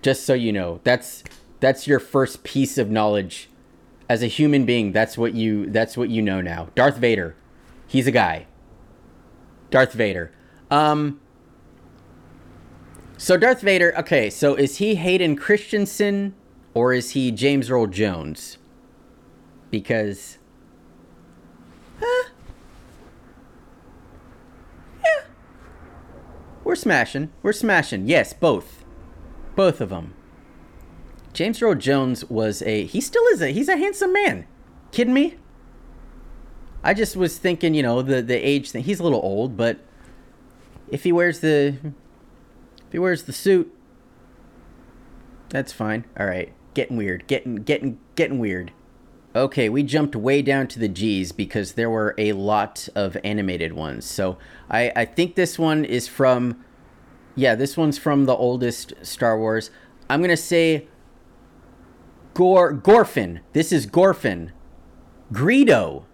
Just 0.03 0.25
so 0.25 0.35
you 0.35 0.53
know, 0.53 0.81
that's 0.85 1.25
that's 1.61 1.87
your 1.87 2.01
first 2.01 2.45
piece 2.45 2.77
of 2.77 2.91
knowledge 2.91 3.49
as 4.09 4.23
a 4.23 4.27
human 4.27 4.67
being. 4.67 4.93
That's 4.93 5.17
what 5.17 5.35
you 5.35 5.71
that's 5.71 5.97
what 5.97 6.11
you 6.11 6.21
know 6.21 6.41
now. 6.41 6.69
Darth 6.75 6.99
Vader. 6.99 7.35
He's 7.87 8.07
a 8.07 8.13
guy. 8.13 8.47
Darth 9.71 9.93
Vader. 9.93 10.33
Um 10.71 11.21
so 13.17 13.37
Darth 13.37 13.61
Vader, 13.61 13.95
okay, 13.99 14.31
so 14.31 14.55
is 14.55 14.79
he 14.79 14.97
Hayden 14.97 15.37
Christensen 15.37 16.35
or 16.75 16.93
is 16.93 17.11
he 17.11 17.31
James 17.31 17.71
Earl 17.71 17.87
Jones? 17.87 18.59
Because 19.71 20.39
huh? 22.01 22.31
Yeah. 25.03 25.25
We're 26.65 26.75
smashing. 26.75 27.31
We're 27.43 27.53
smashing. 27.53 28.07
Yes, 28.07 28.33
both. 28.33 28.85
Both 29.55 29.81
of 29.81 29.91
them. 29.91 30.15
James 31.33 31.63
Earl 31.63 31.75
Jones 31.75 32.25
was 32.27 32.63
a 32.63 32.85
he 32.85 33.01
still 33.01 33.25
is 33.27 33.41
a 33.41 33.49
he's 33.49 33.69
a 33.69 33.77
handsome 33.77 34.13
man. 34.13 34.47
Kidding 34.91 35.15
me? 35.15 35.37
I 36.85 36.95
just 36.95 37.17
was 37.17 37.39
thinking, 37.39 37.75
you 37.75 37.83
know, 37.83 38.03
the 38.03 38.21
the 38.21 38.37
age 38.37 38.71
thing. 38.71 38.85
He's 38.85 39.01
a 39.01 39.03
little 39.03 39.21
old, 39.23 39.57
but 39.57 39.79
if 40.91 41.05
he 41.05 41.13
wears 41.13 41.41
the 41.41 41.77
if 42.93 42.95
he 42.95 42.99
wears 42.99 43.23
the 43.23 43.33
suit, 43.33 43.75
that's 45.49 45.73
fine. 45.73 46.05
All 46.21 46.27
right, 46.27 46.53
getting 46.75 46.99
weird, 46.99 47.27
getting 47.27 47.57
getting 47.57 47.99
getting 48.17 48.39
weird. 48.39 48.71
Okay, 49.35 49.71
we 49.71 49.83
jumped 49.83 50.15
way 50.15 50.43
down 50.43 50.67
to 50.67 50.79
the 50.79 50.89
G's 50.89 51.33
because 51.33 51.73
there 51.73 51.89
were 51.89 52.15
a 52.19 52.35
lot 52.35 52.91
of 52.95 53.17
animated 53.25 53.73
ones. 53.73 54.05
So 54.05 54.37
I 54.69 54.93
I 54.95 55.05
think 55.07 55.37
this 55.37 55.59
one 55.59 55.87
is 55.87 56.07
from, 56.07 56.63
yeah, 57.35 57.55
this 57.55 57.79
one's 57.79 57.97
from 57.97 58.27
the 58.27 58.37
oldest 58.37 58.93
Star 59.01 59.39
Wars. 59.39 59.71
I'm 60.11 60.21
gonna 60.21 60.37
say. 60.37 60.87
Gor 62.35 62.75
Gorfin. 62.75 63.41
This 63.55 63.73
is 63.73 63.87
Gorfin. 63.87 64.51
Greedo. 65.33 66.05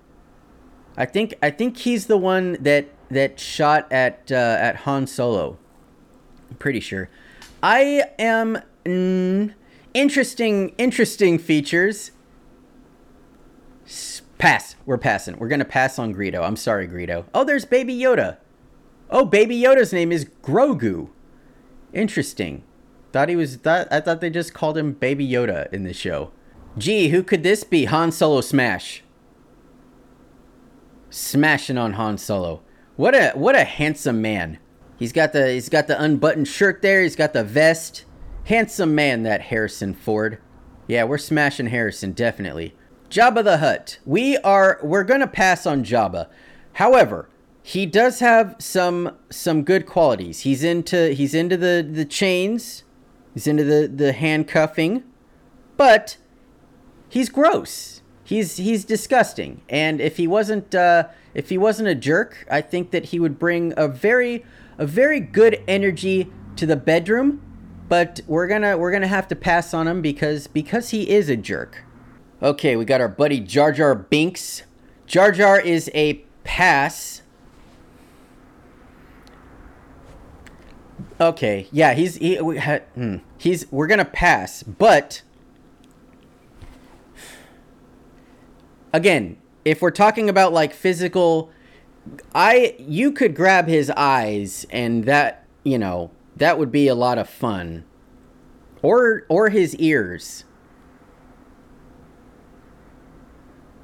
I 0.97 1.07
think 1.07 1.35
I 1.43 1.51
think 1.51 1.79
he's 1.79 2.07
the 2.07 2.17
one 2.17 2.57
that 2.61 2.87
that 3.11 3.41
shot 3.41 3.91
at 3.91 4.31
uh, 4.31 4.59
at 4.61 4.77
Han 4.77 5.09
Solo. 5.09 5.59
Pretty 6.59 6.81
sure. 6.81 7.09
I 7.63 8.05
am 8.19 8.59
mm, 8.85 9.55
interesting. 9.95 10.75
Interesting 10.79 11.39
features. 11.39 12.13
Pass. 14.39 14.77
We're 14.87 14.99
passing. 14.99 15.39
We're 15.39 15.49
gonna 15.49 15.65
pass 15.65 15.99
on 15.99 16.15
Greedo. 16.15 16.45
I'm 16.45 16.57
sorry, 16.57 16.87
Greedo. 16.87 17.25
Oh, 17.35 17.45
there's 17.45 17.65
Baby 17.65 17.99
Yoda. 17.99 18.39
Oh, 19.11 19.25
Baby 19.25 19.61
Yoda's 19.61 19.93
name 19.93 20.13
is 20.13 20.27
Grogu. 20.43 21.09
Interesting. 21.93 22.63
Thought 23.13 23.31
he 23.31 23.37
was. 23.37 23.57
Thought 23.57 23.89
I 23.91 24.01
thought 24.01 24.21
they 24.21 24.31
just 24.31 24.55
called 24.55 24.79
him 24.79 24.93
Baby 24.93 25.27
Yoda 25.29 25.73
in 25.73 25.85
the 25.85 25.95
show. 25.95 26.31
Gee, 26.77 27.09
who 27.09 27.23
could 27.23 27.43
this 27.43 27.65
be? 27.65 27.87
Han 27.87 28.13
Solo 28.13 28.41
smash. 28.41 29.03
Smashing 31.11 31.79
on 31.79 31.95
Han 31.95 32.19
Solo. 32.19 32.61
What 32.97 33.15
a 33.15 33.31
what 33.31 33.57
a 33.57 33.65
handsome 33.65 34.21
man. 34.21 34.59
He's 34.99 35.13
got 35.13 35.33
the 35.33 35.53
he's 35.53 35.69
got 35.69 35.87
the 35.87 36.01
unbuttoned 36.01 36.49
shirt 36.49 36.83
there. 36.83 37.03
He's 37.03 37.17
got 37.17 37.33
the 37.33 37.45
vest. 37.45 38.05
Handsome 38.45 38.95
man, 38.95 39.23
that 39.23 39.43
Harrison 39.43 39.95
Ford. 39.95 40.39
Yeah, 40.87 41.05
we're 41.05 41.19
smashing 41.19 41.67
Harrison 41.69 42.13
definitely. 42.13 42.75
Jabba 43.11 43.45
the 43.45 43.59
Hutt. 43.59 43.99
We 44.05 44.37
are 44.39 44.81
we're 44.83 45.05
gonna 45.05 45.27
pass 45.27 45.67
on 45.67 45.85
Jabba. 45.85 46.29
However, 46.75 47.29
he 47.63 47.87
does 47.87 48.21
have 48.21 48.57
some 48.59 49.17
some 49.31 49.63
good 49.63 49.87
qualities. 49.87 50.41
He's 50.41 50.65
into 50.65 51.13
he's 51.13 51.35
into 51.35 51.57
the 51.57 51.87
the 51.89 52.05
chains. 52.05 52.83
He's 53.35 53.47
into 53.47 53.65
the 53.65 53.87
the 53.87 54.13
handcuffing, 54.13 55.05
but 55.77 56.17
he's 57.09 57.29
gross. 57.29 57.98
He's 58.29 58.59
he's 58.59 58.85
disgusting. 58.85 59.63
And 59.71 60.03
if 60.03 60.19
he 60.19 60.27
wasn't 60.27 60.75
uh, 60.75 61.09
if 61.33 61.49
he 61.49 61.57
wasn't 61.57 61.89
a 61.89 61.95
jerk, 61.95 62.47
I 62.51 62.61
think 62.61 62.91
that 62.91 63.07
he 63.07 63.19
would 63.19 63.39
bring 63.39 63.73
a 63.75 63.89
very 63.89 64.45
a 64.77 64.85
very 64.85 65.19
good 65.19 65.65
energy 65.67 66.31
to 66.57 66.67
the 66.67 66.77
bedroom. 66.77 67.41
But 67.89 68.21
we're 68.27 68.47
gonna 68.47 68.77
we're 68.77 68.93
gonna 68.93 69.07
have 69.07 69.29
to 69.29 69.35
pass 69.35 69.73
on 69.73 69.89
him 69.89 70.03
because 70.03 70.47
because 70.47 70.91
he 70.91 71.09
is 71.09 71.31
a 71.31 71.39
jerk. 71.39 71.85
Okay, 72.43 72.77
we 72.77 72.85
got 72.85 73.01
our 73.01 73.09
buddy 73.09 73.41
Jar 73.41 73.73
Jar 73.73 73.95
Binks. 73.95 74.65
Jar 75.07 75.33
Jar 75.33 75.59
is 75.59 75.91
a 75.95 76.23
pass. 76.45 77.23
Okay, 81.19 81.67
yeah, 81.73 81.95
he's 81.95 82.17
he, 82.17 82.39
we 82.43 82.59
ha, 82.59 82.81
hmm, 82.95 83.17
he's 83.39 83.73
we're 83.73 83.87
gonna 83.87 84.05
pass, 84.05 84.63
but 84.63 85.23
again, 88.93 89.37
if 89.65 89.83
we're 89.83 89.91
talking 89.91 90.29
about 90.29 90.53
like 90.53 90.73
physical, 90.73 91.51
I 92.35 92.75
you 92.79 93.13
could 93.13 93.35
grab 93.35 93.69
his 93.69 93.91
eyes 93.91 94.67
and 94.71 95.05
that 95.05 95.47
you 95.65 95.79
know 95.79 96.11
that 96.37 96.59
would 96.59 96.73
be 96.73 96.89
a 96.89 96.95
lot 96.95 97.19
of 97.19 97.29
fun, 97.29 97.85
or 98.83 99.27
or 99.29 99.51
his 99.51 99.75
ears. 99.77 100.45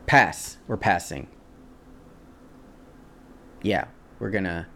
Pass. 0.07 0.59
We're 0.67 0.77
passing. 0.77 1.29
Yeah, 3.63 3.87
we're 4.19 4.31
gonna 4.31 4.69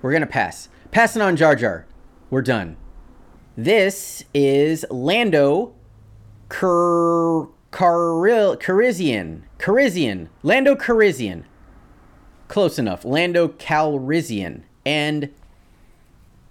we're 0.00 0.12
gonna 0.12 0.26
pass. 0.26 0.68
Passing 0.90 1.22
on 1.22 1.36
Jar 1.36 1.54
Jar. 1.54 1.86
We're 2.30 2.42
done. 2.42 2.76
This 3.56 4.24
is 4.32 4.84
Lando 4.90 5.74
Car 6.48 7.48
Caril 7.72 8.56
Carizian. 8.56 9.42
Carizian. 9.58 10.28
Lando 10.42 10.76
Carizian. 10.76 11.44
Close 12.46 12.78
enough. 12.78 13.04
Lando 13.04 13.48
Calrissian. 13.48 14.62
And 14.84 15.30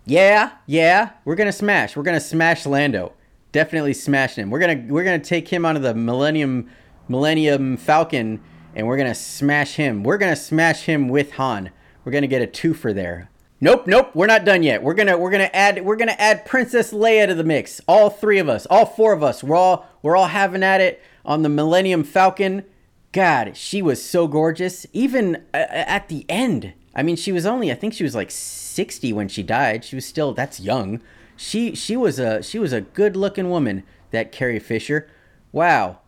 yeah, 0.06 0.54
yeah, 0.66 1.12
we're 1.24 1.36
gonna 1.36 1.52
smash. 1.52 1.96
We're 1.96 2.04
gonna 2.04 2.20
smash 2.20 2.66
Lando. 2.66 3.14
Definitely 3.52 3.94
smash 3.94 4.36
him. 4.36 4.50
We're 4.50 4.60
gonna 4.60 4.84
we're 4.88 5.04
gonna 5.04 5.20
take 5.20 5.48
him 5.48 5.66
onto 5.66 5.80
the 5.80 5.94
Millennium 5.94 6.70
Millennium 7.08 7.78
Falcon 7.78 8.42
and 8.76 8.88
we're 8.88 8.98
gonna 8.98 9.14
smash 9.14 9.76
him. 9.76 10.04
We're 10.04 10.18
gonna 10.18 10.36
smash 10.36 10.84
him 10.84 11.08
with 11.08 11.34
Han. 11.34 11.70
We're 12.04 12.12
gonna 12.12 12.28
get 12.28 12.42
a 12.42 12.48
twofer 12.48 12.96
there. 12.96 13.30
Nope, 13.64 13.86
nope, 13.86 14.10
we're 14.16 14.26
not 14.26 14.44
done 14.44 14.64
yet. 14.64 14.82
We're 14.82 14.96
gonna 14.96 15.20
we're 15.20 15.30
gonna 15.30 15.52
add 15.54 15.86
we're 15.86 15.98
gonna 15.98 16.16
add 16.18 16.48
Princess 16.48 16.92
Leia 16.92 17.28
to 17.28 17.36
the 17.36 17.44
mix. 17.44 17.80
All 17.88 18.10
three 18.10 18.40
of 18.40 18.50
us, 18.50 18.66
all 18.66 18.88
four 18.88 19.14
of 19.14 19.22
us. 19.22 19.44
We're 19.44 19.56
all 19.56 19.86
we're 20.02 20.18
all 20.18 20.28
having 20.28 20.64
at 20.64 20.82
it 20.82 21.00
on 21.26 21.44
the 21.44 21.50
Millennium 21.50 22.04
Falcon. 22.04 22.64
God, 23.12 23.58
she 23.58 23.82
was 23.82 24.04
so 24.04 24.28
gorgeous. 24.28 24.86
Even 24.94 25.38
uh, 25.54 25.66
at 25.70 26.08
the 26.08 26.26
end, 26.30 26.74
I 26.96 27.04
mean, 27.04 27.16
she 27.16 27.32
was 27.32 27.46
only 27.46 27.72
I 27.72 27.76
think 27.76 27.94
she 27.94 28.04
was 28.04 28.16
like 28.16 28.32
60 28.32 29.14
when 29.14 29.28
she 29.28 29.44
died. 29.44 29.84
She 29.84 29.96
was 29.96 30.06
still 30.06 30.34
that's 30.34 30.60
young. 30.60 31.02
She 31.36 31.76
she 31.76 31.98
was 31.98 32.20
a 32.20 32.42
she 32.42 32.60
was 32.60 32.74
a 32.74 32.82
good 32.82 33.16
looking 33.16 33.50
woman. 33.50 33.84
That 34.12 34.32
Carrie 34.32 34.60
Fisher. 34.60 35.10
Wow. 35.52 36.00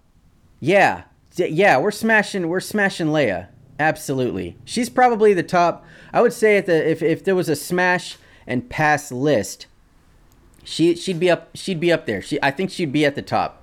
Yeah, 0.59 1.03
yeah, 1.35 1.77
we're 1.77 1.91
smashing 1.91 2.47
we're 2.47 2.59
smashing 2.59 3.07
Leia. 3.07 3.47
Absolutely. 3.79 4.57
She's 4.65 4.89
probably 4.89 5.33
the 5.33 5.43
top. 5.43 5.85
I 6.13 6.21
would 6.21 6.33
say 6.33 6.59
the 6.61 6.89
if, 6.89 7.01
if 7.01 7.23
there 7.23 7.35
was 7.35 7.49
a 7.49 7.55
smash 7.55 8.17
and 8.45 8.69
pass 8.69 9.11
list, 9.11 9.65
she 10.63 10.95
she'd 10.95 11.19
be 11.19 11.29
up 11.29 11.49
she'd 11.55 11.79
be 11.79 11.91
up 11.91 12.05
there. 12.05 12.21
She 12.21 12.39
I 12.43 12.51
think 12.51 12.69
she'd 12.69 12.93
be 12.93 13.05
at 13.05 13.15
the 13.15 13.21
top. 13.21 13.62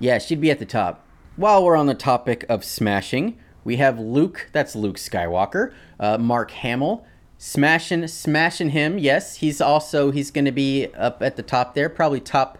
Yeah, 0.00 0.18
she'd 0.18 0.40
be 0.40 0.50
at 0.50 0.58
the 0.58 0.66
top. 0.66 1.06
While 1.36 1.62
we're 1.62 1.76
on 1.76 1.86
the 1.86 1.94
topic 1.94 2.46
of 2.48 2.64
smashing, 2.64 3.38
we 3.64 3.76
have 3.76 3.98
Luke, 3.98 4.48
that's 4.50 4.74
Luke 4.74 4.96
Skywalker, 4.96 5.74
uh, 6.00 6.16
Mark 6.16 6.50
Hamill, 6.52 7.04
smashing 7.36 8.08
smashing 8.08 8.70
him. 8.70 8.98
Yes, 8.98 9.36
he's 9.36 9.60
also 9.60 10.10
he's 10.10 10.30
going 10.30 10.46
to 10.46 10.52
be 10.52 10.86
up 10.94 11.22
at 11.22 11.36
the 11.36 11.42
top 11.42 11.74
there, 11.74 11.90
probably 11.90 12.20
top 12.20 12.58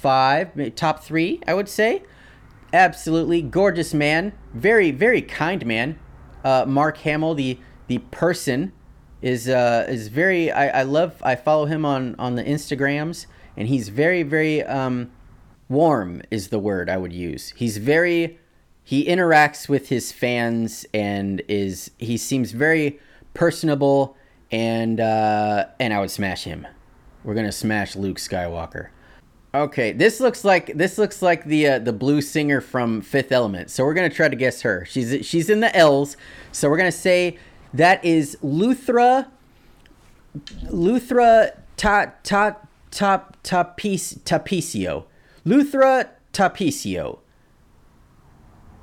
5, 0.00 0.74
top 0.74 1.04
3, 1.04 1.40
I 1.46 1.52
would 1.52 1.68
say. 1.68 2.02
Absolutely 2.72 3.42
gorgeous 3.42 3.92
man, 3.92 4.32
very 4.54 4.90
very 4.90 5.20
kind 5.20 5.64
man. 5.66 5.98
Uh, 6.42 6.64
Mark 6.66 6.96
Hamill, 6.98 7.34
the 7.34 7.58
the 7.86 7.98
person, 7.98 8.72
is 9.20 9.46
uh, 9.46 9.84
is 9.88 10.08
very. 10.08 10.50
I, 10.50 10.80
I 10.80 10.82
love. 10.84 11.22
I 11.22 11.36
follow 11.36 11.66
him 11.66 11.84
on 11.84 12.16
on 12.18 12.34
the 12.34 12.42
Instagrams, 12.42 13.26
and 13.58 13.68
he's 13.68 13.90
very 13.90 14.22
very 14.22 14.62
um, 14.62 15.12
warm. 15.72 16.22
Is 16.30 16.48
the 16.48 16.58
word 16.58 16.88
I 16.88 16.96
would 16.96 17.12
use. 17.12 17.50
He's 17.56 17.78
very. 17.78 18.38
He 18.84 19.06
interacts 19.06 19.68
with 19.68 19.88
his 19.88 20.10
fans 20.10 20.84
and 20.92 21.40
is 21.48 21.92
he 21.98 22.16
seems 22.16 22.50
very 22.50 22.98
personable 23.32 24.16
and 24.50 25.00
uh, 25.00 25.66
and 25.80 25.94
I 25.94 26.00
would 26.00 26.10
smash 26.10 26.44
him. 26.44 26.66
We're 27.24 27.34
gonna 27.34 27.52
smash 27.52 27.96
Luke 27.96 28.18
Skywalker. 28.18 28.88
Okay, 29.54 29.92
this 29.92 30.20
looks 30.20 30.44
like 30.44 30.76
this 30.76 30.98
looks 30.98 31.22
like 31.22 31.44
the 31.44 31.66
uh, 31.66 31.78
the 31.78 31.92
blue 31.92 32.20
singer 32.20 32.60
from 32.60 33.00
Fifth 33.00 33.32
Element. 33.32 33.70
So 33.70 33.84
we're 33.84 33.94
gonna 33.94 34.10
try 34.10 34.28
to 34.28 34.36
guess 34.36 34.62
her. 34.62 34.84
She's 34.84 35.24
she's 35.26 35.48
in 35.48 35.60
the 35.60 35.74
L's. 35.76 36.16
So 36.52 36.68
we're 36.68 36.78
gonna 36.78 36.92
say 36.92 37.38
that 37.74 38.04
is 38.04 38.36
Luthra. 38.42 39.28
Luthra 40.64 41.56
ta 41.76 42.12
ta 42.22 42.56
ta 42.90 43.24
tapic, 43.42 44.20
tapicio. 44.24 45.04
Luthra 45.44 46.10
tapicio. 46.32 47.18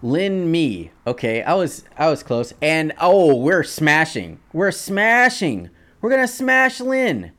Lyn 0.02 0.50
Me. 0.50 0.92
Okay, 1.06 1.44
I 1.44 1.54
was 1.54 1.84
I 1.98 2.10
was 2.10 2.24
close. 2.24 2.54
And 2.62 2.94
oh, 3.00 3.36
we're 3.36 3.64
smashing. 3.64 4.40
We're 4.54 4.72
smashing. 4.72 5.70
We're 6.02 6.10
gonna 6.10 6.28
smash 6.28 6.80
Lyn. 6.80 7.32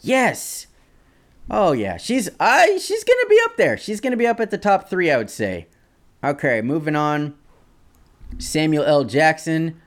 Yes. 0.00 0.66
Oh 1.50 1.72
yeah, 1.72 1.96
she's 1.96 2.30
I 2.38 2.78
she's 2.78 3.04
gonna 3.04 3.28
be 3.28 3.38
up 3.44 3.56
there. 3.56 3.76
She's 3.76 4.00
gonna 4.00 4.16
be 4.16 4.26
up 4.26 4.40
at 4.40 4.50
the 4.50 4.58
top 4.58 4.88
three, 4.88 5.10
I 5.10 5.18
would 5.18 5.30
say. 5.30 5.66
Okay, 6.22 6.62
moving 6.62 6.96
on. 6.96 7.34
Samuel 8.38 8.84
L. 8.84 9.04
Jackson. 9.04 9.80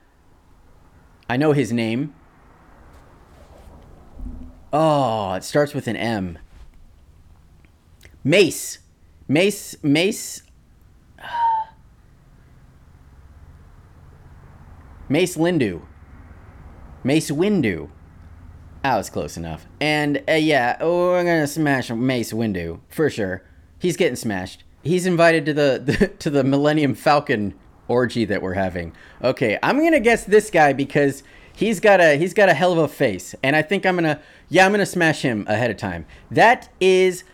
I 1.28 1.36
know 1.36 1.52
his 1.52 1.72
name. 1.72 2.14
Oh, 4.72 5.32
it 5.34 5.44
starts 5.44 5.72
with 5.72 5.86
an 5.86 5.96
M. 5.96 6.38
Mace. 8.24 8.78
Mace 9.28 9.76
Mace 9.82 10.42
Mace 15.08 15.36
Windu. 15.36 15.82
Mace 17.04 17.30
Windu. 17.30 17.90
I 18.82 18.96
was 18.96 19.10
close 19.10 19.36
enough. 19.36 19.66
And 19.80 20.22
uh, 20.28 20.32
yeah, 20.32 20.78
oh, 20.80 21.10
we're 21.10 21.24
gonna 21.24 21.46
smash 21.46 21.90
Mace 21.90 22.32
Windu 22.32 22.80
for 22.88 23.10
sure. 23.10 23.42
He's 23.78 23.98
getting 23.98 24.16
smashed. 24.16 24.64
He's 24.82 25.06
invited 25.06 25.44
to 25.46 25.52
the, 25.52 25.82
the 25.84 26.08
to 26.08 26.30
the 26.30 26.44
Millennium 26.44 26.94
Falcon 26.94 27.54
orgy 27.88 28.24
that 28.24 28.40
we're 28.40 28.54
having. 28.54 28.94
Okay, 29.22 29.58
I'm 29.62 29.82
gonna 29.82 30.00
guess 30.00 30.24
this 30.24 30.50
guy 30.50 30.72
because 30.72 31.22
he's 31.54 31.78
got 31.80 32.00
a 32.00 32.16
he's 32.16 32.32
got 32.32 32.48
a 32.48 32.54
hell 32.54 32.72
of 32.72 32.78
a 32.78 32.88
face, 32.88 33.34
and 33.42 33.54
I 33.54 33.60
think 33.60 33.84
I'm 33.84 33.96
gonna 33.96 34.20
yeah 34.48 34.64
I'm 34.64 34.72
gonna 34.72 34.86
smash 34.86 35.20
him 35.20 35.44
ahead 35.46 35.70
of 35.70 35.76
time. 35.76 36.06
That 36.30 36.70
is 36.80 37.24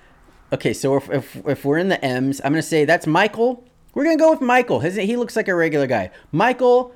okay. 0.52 0.72
So 0.72 0.96
if 0.96 1.10
if, 1.10 1.36
if 1.46 1.64
we're 1.64 1.78
in 1.78 1.88
the 1.88 2.04
M's, 2.04 2.40
I'm 2.44 2.52
gonna 2.52 2.62
say 2.62 2.84
that's 2.84 3.06
Michael. 3.06 3.64
We're 3.94 4.04
gonna 4.04 4.16
go 4.16 4.30
with 4.30 4.40
Michael. 4.40 4.80
His, 4.80 4.96
he 4.96 5.16
looks 5.16 5.36
like 5.36 5.48
a 5.48 5.54
regular 5.54 5.86
guy. 5.86 6.10
Michael. 6.32 6.94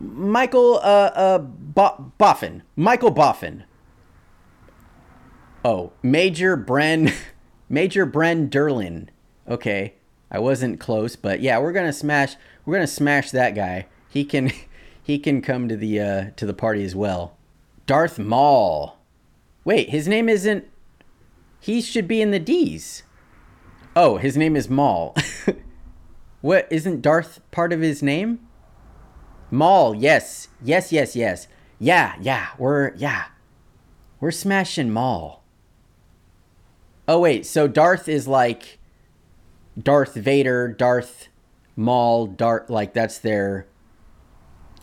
Michael 0.00 0.76
uh, 0.76 1.10
uh, 1.14 1.38
Bo- 1.38 2.12
Boffin. 2.20 2.62
Michael 2.76 3.12
Boffin. 3.12 3.64
Oh, 5.64 5.92
Major 6.02 6.56
Bren, 6.56 7.12
Major 7.68 8.06
Bren 8.06 8.48
Derlin. 8.48 9.08
Okay, 9.48 9.94
I 10.30 10.38
wasn't 10.38 10.78
close, 10.78 11.16
but 11.16 11.40
yeah, 11.40 11.58
we're 11.58 11.72
gonna 11.72 11.92
smash. 11.92 12.36
We're 12.64 12.74
gonna 12.74 12.86
smash 12.86 13.30
that 13.32 13.54
guy. 13.54 13.86
He 14.08 14.24
can, 14.24 14.52
he 15.02 15.18
can 15.18 15.42
come 15.42 15.68
to 15.68 15.76
the 15.76 16.00
uh, 16.00 16.24
to 16.36 16.46
the 16.46 16.54
party 16.54 16.84
as 16.84 16.94
well. 16.94 17.36
Darth 17.86 18.18
Maul. 18.18 18.98
Wait, 19.64 19.90
his 19.90 20.06
name 20.06 20.28
isn't. 20.28 20.64
He 21.60 21.80
should 21.80 22.08
be 22.08 22.20
in 22.22 22.30
the 22.30 22.38
D's. 22.38 23.02
Oh, 23.96 24.16
his 24.16 24.36
name 24.36 24.54
is 24.54 24.68
Maul. 24.70 25.16
what 26.40 26.68
isn't 26.70 27.02
Darth 27.02 27.40
part 27.50 27.72
of 27.72 27.80
his 27.80 28.02
name? 28.02 28.40
Maul, 29.50 29.94
yes, 29.94 30.48
yes, 30.62 30.92
yes, 30.92 31.16
yes. 31.16 31.48
Yeah, 31.78 32.14
yeah, 32.20 32.48
we're 32.58 32.94
yeah, 32.96 33.26
we're 34.20 34.30
smashing 34.30 34.90
Maul. 34.90 35.42
Oh 37.06 37.20
wait, 37.20 37.46
so 37.46 37.66
Darth 37.66 38.08
is 38.08 38.28
like 38.28 38.78
Darth 39.80 40.14
Vader, 40.14 40.68
Darth 40.68 41.28
Maul, 41.76 42.26
Darth 42.26 42.68
like 42.68 42.92
that's 42.92 43.18
their 43.18 43.66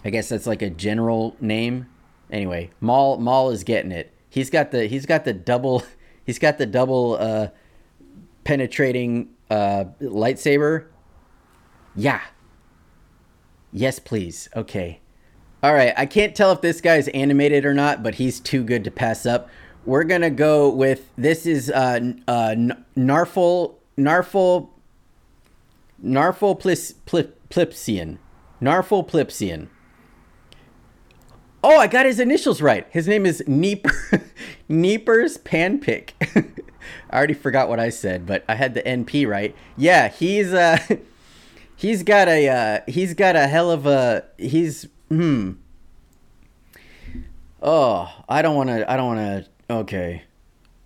I 0.04 0.10
guess 0.10 0.30
that's 0.30 0.48
like 0.48 0.62
a 0.62 0.70
general 0.70 1.36
name. 1.40 1.88
Anyway, 2.32 2.72
Maul 2.80 3.18
Maul 3.18 3.52
is 3.52 3.64
getting 3.64 3.92
it. 3.92 4.12
He's 4.30 4.50
got 4.50 4.72
the 4.72 4.88
he's 4.88 5.06
got 5.06 5.26
the 5.26 5.34
double 5.34 5.84
he's 6.26 6.40
got 6.40 6.58
the 6.58 6.66
double 6.66 7.18
uh 7.20 7.48
penetrating 8.44 9.30
uh 9.50 9.86
lightsaber. 10.02 10.88
Yeah. 11.96 12.22
Yes, 13.72 14.00
please. 14.00 14.50
Okay. 14.56 15.02
All 15.64 15.74
right, 15.74 15.94
I 15.98 16.06
can't 16.06 16.36
tell 16.36 16.52
if 16.52 16.62
this 16.62 16.80
guy's 16.80 17.08
animated 17.08 17.66
or 17.66 17.74
not, 17.74 18.04
but 18.04 18.16
he's 18.16 18.40
too 18.40 18.64
good 18.64 18.84
to 18.84 18.92
pass 18.92 19.26
up 19.26 19.50
we're 19.86 20.04
gonna 20.04 20.30
go 20.32 20.70
with 20.70 21.10
this 21.16 21.46
is 21.46 21.70
uh, 21.70 22.00
uh, 22.28 22.56
Narful 22.98 23.76
Narful 23.98 24.70
Narful 26.04 26.60
Plis, 26.60 26.94
Plis, 27.06 27.32
Plipsian 27.50 28.18
Narful 28.62 29.08
Plipsian. 29.08 29.70
Oh, 31.68 31.80
I 31.80 31.88
got 31.88 32.06
his 32.06 32.20
initials 32.20 32.62
right. 32.62 32.86
His 32.92 33.08
name 33.08 33.26
is 33.26 33.44
Neeper 33.48 34.22
Neepers 34.70 35.40
Panpick. 35.40 36.12
I 37.10 37.18
already 37.18 37.34
forgot 37.34 37.70
what 37.70 37.80
I 37.80 37.90
said, 37.90 38.28
but 38.28 38.46
I 38.48 38.54
had 38.54 38.76
the 38.76 38.84
NP 38.84 39.28
right. 39.28 39.56
Yeah, 39.76 40.10
he's 40.10 40.54
uh 40.54 40.78
he's 41.76 42.04
got 42.04 42.28
a 42.28 42.48
uh, 42.48 42.80
he's 42.86 43.16
got 43.16 43.36
a 43.36 43.48
hell 43.48 43.72
of 43.72 43.88
a 43.88 44.26
he's 44.38 44.88
hmm. 45.10 45.54
Oh, 47.64 48.14
I 48.30 48.44
don't 48.44 48.56
want 48.56 48.70
to 48.70 48.90
I 48.90 48.96
don't 48.96 49.16
want 49.16 49.46
to 49.68 49.74
Okay. 49.74 50.22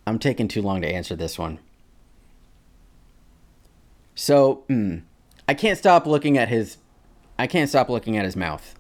I'm 0.07 0.17
taking 0.17 0.47
too 0.47 0.61
long 0.61 0.81
to 0.81 0.87
answer 0.87 1.13
this 1.13 1.37
one. 1.37 1.59
So, 4.15 4.63
mm, 4.69 5.01
I 5.45 5.55
can't 5.55 5.77
stop 5.77 6.07
looking 6.07 6.37
at 6.37 6.47
his 6.47 6.77
I 7.37 7.47
can't 7.47 7.69
stop 7.69 7.89
looking 7.89 8.15
at 8.15 8.23
his 8.23 8.37
mouth. 8.37 8.78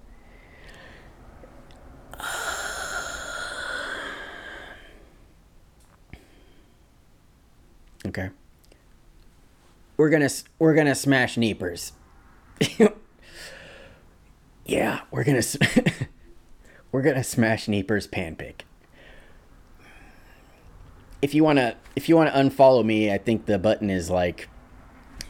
Okay. 8.05 8.29
We're 9.97 10.09
gonna 10.09 10.29
we're 10.57 10.75
gonna 10.75 10.95
smash 10.95 11.35
Neepers. 11.35 11.91
yeah, 14.65 15.01
we're 15.11 15.25
gonna 15.25 15.41
we're 16.91 17.01
gonna 17.01 17.23
smash 17.23 17.67
Neepers 17.67 18.07
panpick. 18.07 18.61
If 21.21 21.33
you 21.33 21.43
wanna 21.43 21.75
if 21.97 22.07
you 22.07 22.15
wanna 22.15 22.31
unfollow 22.31 22.85
me, 22.85 23.11
I 23.11 23.17
think 23.17 23.45
the 23.45 23.59
button 23.59 23.89
is 23.89 24.09
like 24.09 24.47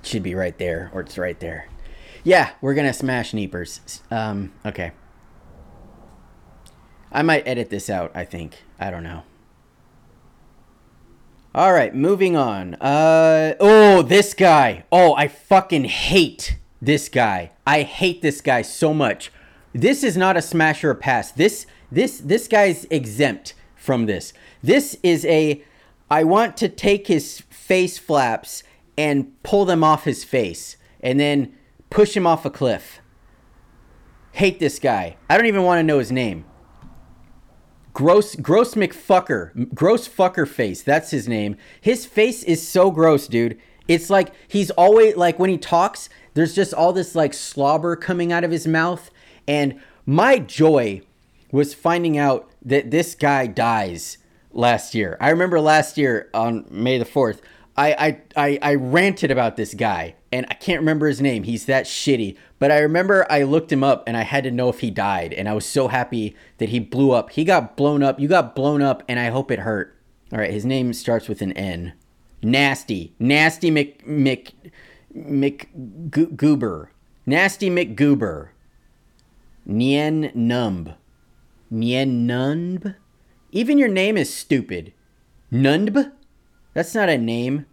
should 0.03 0.21
be 0.21 0.35
right 0.35 0.57
there 0.59 0.91
or 0.93 1.01
it's 1.01 1.17
right 1.17 1.39
there. 1.39 1.67
Yeah, 2.23 2.51
we're 2.61 2.75
gonna 2.75 2.93
smash 2.93 3.33
Neepers. 3.33 4.01
Um, 4.11 4.53
okay. 4.65 4.91
I 7.11 7.23
might 7.23 7.47
edit 7.47 7.71
this 7.71 7.89
out. 7.89 8.11
I 8.13 8.23
think 8.23 8.63
I 8.79 8.91
don't 8.91 9.03
know. 9.03 9.23
All 11.55 11.73
right, 11.73 11.95
moving 11.95 12.35
on. 12.35 12.75
Uh 12.75 13.55
oh, 13.59 14.03
this 14.03 14.35
guy. 14.35 14.83
Oh, 14.91 15.15
I 15.15 15.27
fucking 15.27 15.85
hate 15.85 16.57
this 16.79 17.09
guy. 17.09 17.51
I 17.65 17.81
hate 17.81 18.21
this 18.21 18.39
guy 18.39 18.61
so 18.61 18.93
much. 18.93 19.31
This 19.73 20.03
is 20.03 20.15
not 20.15 20.37
a 20.37 20.43
smash 20.43 20.83
or 20.83 20.91
a 20.91 20.95
pass. 20.95 21.31
This 21.31 21.65
this 21.91 22.19
this 22.19 22.47
guy's 22.47 22.85
exempt 22.85 23.55
from 23.75 24.05
this. 24.05 24.31
This 24.61 24.97
is 25.01 25.25
a 25.25 25.63
I 26.11 26.23
want 26.23 26.55
to 26.57 26.69
take 26.69 27.07
his 27.07 27.39
face 27.49 27.97
flaps 27.97 28.63
and 28.95 29.41
pull 29.41 29.65
them 29.65 29.83
off 29.83 30.03
his 30.03 30.23
face 30.23 30.77
and 31.01 31.19
then 31.19 31.55
push 31.89 32.15
him 32.15 32.27
off 32.27 32.45
a 32.45 32.51
cliff. 32.51 32.99
Hate 34.33 34.59
this 34.59 34.77
guy. 34.77 35.17
I 35.27 35.35
don't 35.35 35.47
even 35.47 35.63
want 35.63 35.79
to 35.79 35.83
know 35.83 35.97
his 35.97 36.11
name. 36.11 36.45
Gross, 37.93 38.35
gross 38.35 38.75
McFucker, 38.75 39.73
gross 39.73 40.07
fucker 40.07 40.47
face. 40.47 40.81
That's 40.81 41.11
his 41.11 41.27
name. 41.27 41.57
His 41.81 42.05
face 42.05 42.43
is 42.43 42.65
so 42.65 42.91
gross, 42.91 43.27
dude. 43.27 43.59
It's 43.87 44.09
like 44.09 44.31
he's 44.47 44.69
always 44.71 45.15
like 45.15 45.39
when 45.39 45.49
he 45.49 45.57
talks, 45.57 46.09
there's 46.35 46.53
just 46.53 46.73
all 46.73 46.93
this 46.93 47.15
like 47.15 47.33
slobber 47.33 47.95
coming 47.95 48.31
out 48.31 48.43
of 48.43 48.51
his 48.51 48.67
mouth. 48.67 49.09
And 49.47 49.79
my 50.05 50.37
joy 50.37 51.01
was 51.51 51.73
finding 51.73 52.17
out 52.17 52.49
that 52.61 52.91
this 52.91 53.15
guy 53.15 53.47
dies 53.47 54.17
last 54.51 54.93
year. 54.93 55.17
I 55.19 55.29
remember 55.29 55.59
last 55.59 55.97
year 55.97 56.29
on 56.33 56.65
May 56.69 56.97
the 56.97 57.05
4th, 57.05 57.41
I, 57.79 58.21
I, 58.35 58.59
I, 58.61 58.75
ranted 58.75 59.31
about 59.31 59.55
this 59.55 59.73
guy 59.73 60.15
and 60.33 60.45
I 60.49 60.53
can't 60.55 60.81
remember 60.81 61.07
his 61.07 61.21
name. 61.21 61.43
He's 61.43 61.65
that 61.65 61.85
shitty. 61.85 62.35
But 62.59 62.71
I 62.71 62.79
remember 62.79 63.25
I 63.31 63.43
looked 63.43 63.71
him 63.71 63.83
up 63.83 64.03
and 64.05 64.17
I 64.17 64.23
had 64.23 64.43
to 64.43 64.51
know 64.51 64.67
if 64.67 64.81
he 64.81 64.91
died. 64.91 65.33
And 65.33 65.47
I 65.47 65.53
was 65.53 65.65
so 65.65 65.87
happy 65.87 66.35
that 66.57 66.69
he 66.69 66.79
blew 66.79 67.11
up. 67.11 67.31
He 67.31 67.45
got 67.45 67.77
blown 67.77 68.03
up. 68.03 68.19
You 68.19 68.27
got 68.27 68.55
blown 68.55 68.81
up, 68.81 69.03
and 69.07 69.17
I 69.17 69.29
hope 69.29 69.49
it 69.49 69.59
hurt. 69.59 69.95
All 70.31 70.39
right, 70.39 70.51
his 70.51 70.65
name 70.65 70.91
starts 70.93 71.29
with 71.29 71.41
an 71.41 71.53
N. 71.53 71.93
Nasty. 72.43 73.13
Nasty 73.17 73.71
Mc. 73.71 74.05
Mc. 74.05 74.53
Mc. 75.13 75.69
Goober. 76.11 76.91
Nasty 77.25 77.69
McGoober. 77.69 78.49
Nien 79.65 80.31
Numb. 80.35 80.95
Nien 81.71 82.27
Nunb? 82.27 82.95
Even 83.51 83.77
your 83.77 83.87
name 83.87 84.17
is 84.17 84.33
stupid. 84.33 84.93
Nunb? 85.51 86.11
That's 86.73 86.93
not 86.95 87.09
a 87.09 87.17
name. 87.17 87.65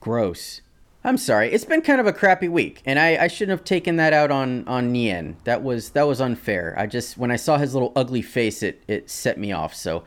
Gross. 0.00 0.60
I'm 1.04 1.18
sorry. 1.18 1.52
It's 1.52 1.64
been 1.64 1.82
kind 1.82 2.00
of 2.00 2.06
a 2.06 2.12
crappy 2.12 2.48
week, 2.48 2.80
and 2.84 2.98
I, 2.98 3.24
I 3.24 3.28
shouldn't 3.28 3.58
have 3.58 3.64
taken 3.64 3.96
that 3.96 4.12
out 4.12 4.30
on 4.30 4.66
on 4.68 4.92
Nien. 4.92 5.36
That 5.44 5.62
was 5.62 5.90
that 5.90 6.06
was 6.06 6.20
unfair. 6.20 6.74
I 6.78 6.86
just 6.86 7.18
when 7.18 7.32
I 7.32 7.36
saw 7.36 7.58
his 7.58 7.74
little 7.74 7.92
ugly 7.96 8.22
face, 8.22 8.62
it 8.62 8.82
it 8.86 9.10
set 9.10 9.36
me 9.36 9.50
off. 9.50 9.74
So 9.74 10.04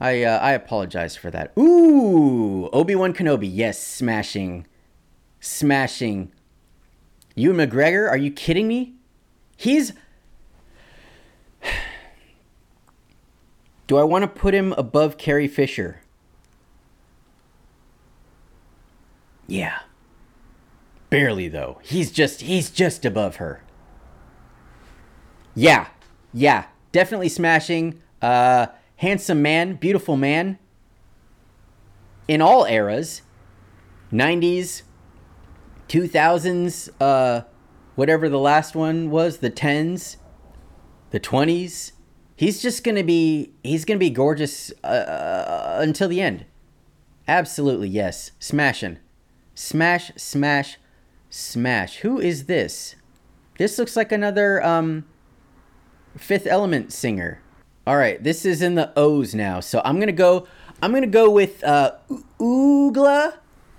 I 0.00 0.22
uh, 0.24 0.38
I 0.38 0.52
apologize 0.52 1.14
for 1.14 1.30
that. 1.30 1.52
Ooh, 1.58 2.70
Obi 2.72 2.94
Wan 2.94 3.12
Kenobi. 3.12 3.50
Yes, 3.52 3.78
smashing, 3.78 4.66
smashing. 5.40 6.32
Ewan 7.34 7.58
McGregor? 7.58 8.08
Are 8.08 8.16
you 8.16 8.30
kidding 8.30 8.66
me? 8.66 8.94
He's. 9.56 9.92
Do 13.86 13.98
I 13.98 14.04
want 14.04 14.22
to 14.22 14.28
put 14.28 14.54
him 14.54 14.72
above 14.78 15.18
Carrie 15.18 15.48
Fisher? 15.48 16.00
Yeah. 19.50 19.80
Barely 21.10 21.48
though. 21.48 21.80
He's 21.82 22.12
just 22.12 22.42
he's 22.42 22.70
just 22.70 23.04
above 23.04 23.36
her. 23.36 23.62
Yeah. 25.56 25.88
Yeah. 26.32 26.66
Definitely 26.92 27.30
smashing. 27.30 28.00
Uh 28.22 28.68
handsome 28.96 29.42
man, 29.42 29.74
beautiful 29.74 30.16
man. 30.16 30.58
In 32.28 32.40
all 32.40 32.64
eras. 32.64 33.22
90s, 34.12 34.82
2000s, 35.88 36.88
uh 37.00 37.42
whatever 37.96 38.28
the 38.28 38.38
last 38.38 38.76
one 38.76 39.10
was, 39.10 39.38
the 39.38 39.50
10s, 39.50 40.16
the 41.10 41.20
20s. 41.20 41.92
He's 42.36 42.62
just 42.62 42.84
going 42.84 42.96
to 42.96 43.04
be 43.04 43.52
he's 43.64 43.84
going 43.84 43.96
to 43.98 44.04
be 44.04 44.10
gorgeous 44.10 44.72
uh, 44.84 45.76
until 45.80 46.08
the 46.08 46.20
end. 46.20 46.46
Absolutely, 47.28 47.88
yes. 47.88 48.30
Smashing. 48.38 48.98
Smash, 49.54 50.12
smash, 50.16 50.78
Smash. 51.30 51.98
Who 51.98 52.20
is 52.20 52.46
this? 52.46 52.96
This 53.56 53.78
looks 53.78 53.96
like 53.96 54.10
another 54.10 54.62
um 54.64 55.06
Fifth 56.16 56.46
Element 56.46 56.92
singer. 56.92 57.40
All 57.86 57.96
right, 57.96 58.22
this 58.22 58.44
is 58.44 58.62
in 58.62 58.74
the 58.74 58.92
O's 58.96 59.32
now. 59.32 59.60
So 59.60 59.80
I'm 59.84 60.00
to 60.00 60.12
go 60.12 60.48
I'm 60.82 60.92
to 60.92 61.06
go 61.06 61.30
with 61.30 61.62
uh 61.62 61.92
Oogla. 62.40 63.34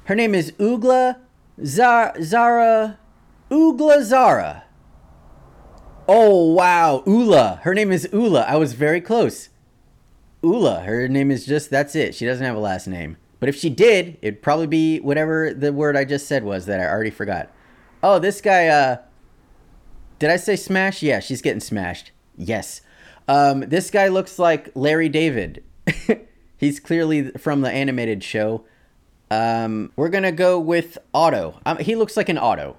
Her 0.06 0.16
name 0.16 0.34
is 0.34 0.54
Oogla 0.54 1.18
Zara 1.66 2.24
Zara 2.24 2.98
Oogla 3.50 4.02
Zara. 4.02 4.64
Oh 6.08 6.54
wow, 6.54 7.04
Oola. 7.06 7.60
Her 7.64 7.74
name 7.74 7.92
is 7.92 8.08
Oola. 8.14 8.44
I 8.44 8.56
was 8.56 8.74
very 8.74 9.02
close. 9.02 9.50
Oola. 10.44 10.82
Her 10.82 11.10
name 11.10 11.32
is 11.32 11.46
just 11.46 11.70
that's 11.70 11.96
it. 11.96 12.16
She 12.16 12.26
doesn't 12.26 12.46
have 12.46 12.56
a 12.56 12.60
last 12.60 12.88
name. 12.88 13.18
But 13.42 13.50
if 13.50 13.56
she 13.58 13.72
did, 13.72 14.20
it'd 14.22 14.44
probably 14.44 14.68
be 14.68 15.00
whatever 15.00 15.52
the 15.52 15.74
word 15.74 15.98
I 15.98 16.06
just 16.06 16.28
said 16.28 16.44
was 16.44 16.68
that 16.68 16.80
I 16.80 16.86
already 16.86 17.10
forgot. 17.10 17.50
Oh, 18.04 18.20
this 18.20 18.40
guy, 18.40 18.68
uh, 18.68 18.98
did 20.20 20.30
I 20.30 20.38
say 20.38 20.56
smash? 20.56 21.02
Yeah, 21.02 21.20
she's 21.20 21.42
getting 21.42 21.60
smashed. 21.60 22.12
Yes. 22.38 22.82
Um, 23.28 23.62
this 23.62 23.90
guy 23.90 24.10
looks 24.10 24.38
like 24.38 24.70
Larry 24.76 25.10
David. 25.10 25.64
He's 26.58 26.80
clearly 26.80 27.32
from 27.32 27.62
the 27.62 27.72
animated 27.72 28.24
show. 28.24 28.64
Um, 29.32 29.92
we're 29.96 30.10
gonna 30.10 30.32
go 30.32 30.60
with 30.60 31.00
Otto. 31.12 31.60
Um, 31.66 31.80
he 31.80 31.96
looks 31.96 32.16
like 32.16 32.30
an 32.30 32.38
Otto. 32.38 32.78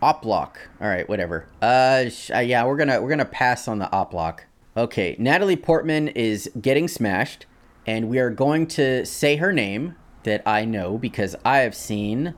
Oplock. 0.00 0.56
All 0.80 0.86
right, 0.86 1.08
whatever. 1.08 1.48
Uh, 1.60 2.08
sh- 2.10 2.30
uh, 2.32 2.38
yeah, 2.38 2.64
we're 2.64 2.76
gonna 2.76 3.02
we're 3.02 3.08
gonna 3.08 3.24
pass 3.24 3.66
on 3.66 3.80
the 3.80 3.86
Oplock. 3.86 4.40
Okay, 4.76 5.16
Natalie 5.18 5.56
Portman 5.56 6.06
is 6.08 6.48
getting 6.60 6.86
smashed 6.86 7.46
and 7.88 8.10
we 8.10 8.18
are 8.18 8.28
going 8.28 8.66
to 8.66 9.06
say 9.06 9.36
her 9.36 9.50
name 9.50 9.94
that 10.24 10.42
I 10.44 10.66
know 10.66 10.98
because 10.98 11.34
I 11.42 11.60
have 11.60 11.74
seen 11.74 12.34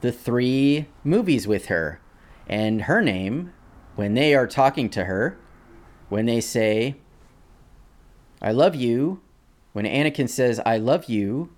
the 0.00 0.10
three 0.10 0.88
movies 1.04 1.46
with 1.46 1.66
her. 1.66 2.00
And 2.48 2.82
her 2.82 3.00
name, 3.00 3.52
when 3.94 4.14
they 4.14 4.34
are 4.34 4.48
talking 4.48 4.90
to 4.90 5.04
her, 5.04 5.38
when 6.08 6.26
they 6.26 6.40
say, 6.40 6.96
I 8.42 8.50
love 8.50 8.74
you, 8.74 9.22
when 9.74 9.84
Anakin 9.84 10.28
says, 10.28 10.60
I 10.66 10.78
love 10.78 11.04
you, 11.04 11.54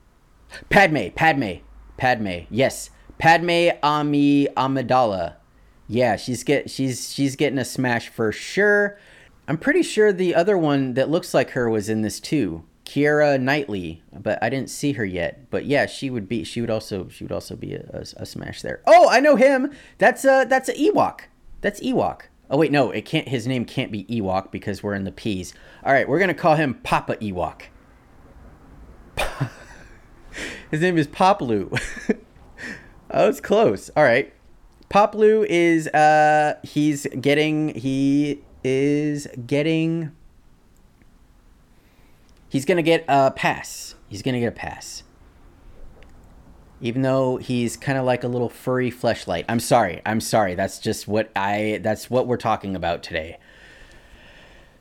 Padme, 0.68 1.08
Padme, 1.14 1.52
Padme, 1.96 2.40
yes, 2.50 2.90
Padme 3.16 3.70
Ami 3.82 4.46
Amidala. 4.58 5.36
Yeah, 5.88 6.16
she's 6.16 6.44
get 6.44 6.68
she's 6.68 7.10
she's 7.10 7.36
getting 7.36 7.58
a 7.58 7.64
smash 7.64 8.10
for 8.10 8.30
sure. 8.30 8.98
I'm 9.48 9.56
pretty 9.56 9.82
sure 9.82 10.12
the 10.12 10.34
other 10.34 10.58
one 10.58 10.92
that 10.94 11.08
looks 11.08 11.32
like 11.32 11.50
her 11.50 11.70
was 11.70 11.88
in 11.88 12.02
this 12.02 12.20
too. 12.20 12.64
Keira 12.84 13.40
Knightley, 13.40 14.02
but 14.12 14.42
I 14.42 14.50
didn't 14.50 14.70
see 14.70 14.92
her 14.92 15.04
yet. 15.04 15.50
But 15.50 15.66
yeah, 15.66 15.86
she 15.86 16.10
would 16.10 16.28
be. 16.28 16.44
She 16.44 16.60
would 16.60 16.70
also. 16.70 17.08
She 17.08 17.24
would 17.24 17.32
also 17.32 17.56
be 17.56 17.74
a, 17.74 17.88
a, 17.92 18.22
a 18.22 18.26
smash 18.26 18.62
there. 18.62 18.82
Oh, 18.86 19.08
I 19.08 19.20
know 19.20 19.36
him. 19.36 19.72
That's 19.98 20.24
a. 20.24 20.44
That's 20.48 20.68
a 20.68 20.74
Ewok. 20.74 21.20
That's 21.60 21.80
Ewok. 21.80 22.22
Oh 22.50 22.58
wait, 22.58 22.70
no, 22.70 22.90
it 22.90 23.06
can't. 23.06 23.28
His 23.28 23.46
name 23.46 23.64
can't 23.64 23.90
be 23.90 24.04
Ewok 24.04 24.50
because 24.50 24.82
we're 24.82 24.94
in 24.94 25.04
the 25.04 25.12
P's. 25.12 25.54
All 25.84 25.92
right, 25.92 26.08
we're 26.08 26.18
gonna 26.18 26.34
call 26.34 26.56
him 26.56 26.74
Papa 26.82 27.16
Ewok. 27.16 27.62
his 30.70 30.80
name 30.80 30.98
is 30.98 31.06
Paploo. 31.06 31.80
oh, 33.10 33.28
it's 33.28 33.40
close. 33.40 33.90
All 33.96 34.04
right, 34.04 34.34
Paploo 34.90 35.46
is. 35.48 35.88
Uh, 35.88 36.58
he's 36.62 37.06
getting. 37.20 37.74
He 37.74 38.42
is 38.64 39.28
getting 39.46 40.12
he's 42.52 42.66
going 42.66 42.76
to 42.76 42.82
get 42.82 43.02
a 43.08 43.30
pass. 43.30 43.94
He's 44.08 44.20
going 44.20 44.34
to 44.34 44.40
get 44.40 44.48
a 44.48 44.52
pass. 44.52 45.04
Even 46.82 47.00
though 47.00 47.38
he's 47.38 47.78
kind 47.78 47.96
of 47.96 48.04
like 48.04 48.24
a 48.24 48.28
little 48.28 48.50
furry 48.50 48.90
fleshlight. 48.90 49.46
I'm 49.48 49.58
sorry. 49.58 50.02
I'm 50.04 50.20
sorry. 50.20 50.54
That's 50.54 50.78
just 50.78 51.08
what 51.08 51.30
I 51.34 51.80
that's 51.82 52.10
what 52.10 52.26
we're 52.26 52.36
talking 52.36 52.76
about 52.76 53.02
today. 53.02 53.38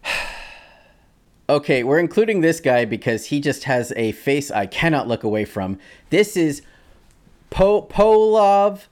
Okay, 1.50 1.84
we're 1.84 2.00
including 2.00 2.40
this 2.40 2.62
guy 2.62 2.86
because 2.86 3.26
he 3.26 3.42
just 3.42 3.66
has 3.66 3.92
a 3.98 4.14
face 4.14 4.50
I 4.52 4.68
cannot 4.68 5.10
look 5.10 5.26
away 5.26 5.44
from. 5.44 5.80
This 6.10 6.38
is 6.38 6.62
po- 7.50 7.82
Polov 7.88 8.86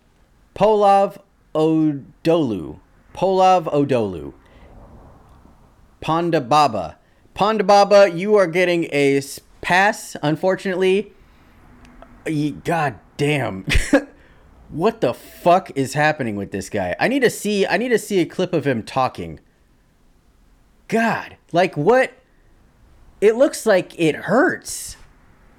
Polov 0.55 1.19
Odolu. 1.55 2.81
Polov 3.15 3.63
Odolu. 3.71 4.33
Ponda 6.01 6.49
Baba. 6.49 6.98
Ponda 7.39 7.65
Baba, 7.65 8.11
you 8.11 8.35
are 8.35 8.47
getting 8.47 8.89
a 8.91 9.21
pass, 9.61 10.17
unfortunately. 10.21 11.13
God 12.65 12.99
damn. 13.15 13.65
what 14.69 14.99
the 14.99 15.13
fuck 15.13 15.71
is 15.73 15.93
happening 15.93 16.35
with 16.35 16.51
this 16.51 16.69
guy? 16.69 16.97
I 16.99 17.07
need 17.07 17.21
to 17.21 17.29
see 17.29 17.65
I 17.65 17.77
need 17.77 17.89
to 17.89 17.97
see 17.97 18.19
a 18.19 18.25
clip 18.25 18.51
of 18.51 18.67
him 18.67 18.83
talking. 18.83 19.39
God, 20.89 21.37
like 21.53 21.77
what 21.77 22.11
it 23.21 23.37
looks 23.37 23.65
like 23.65 23.97
it 23.97 24.15
hurts. 24.15 24.97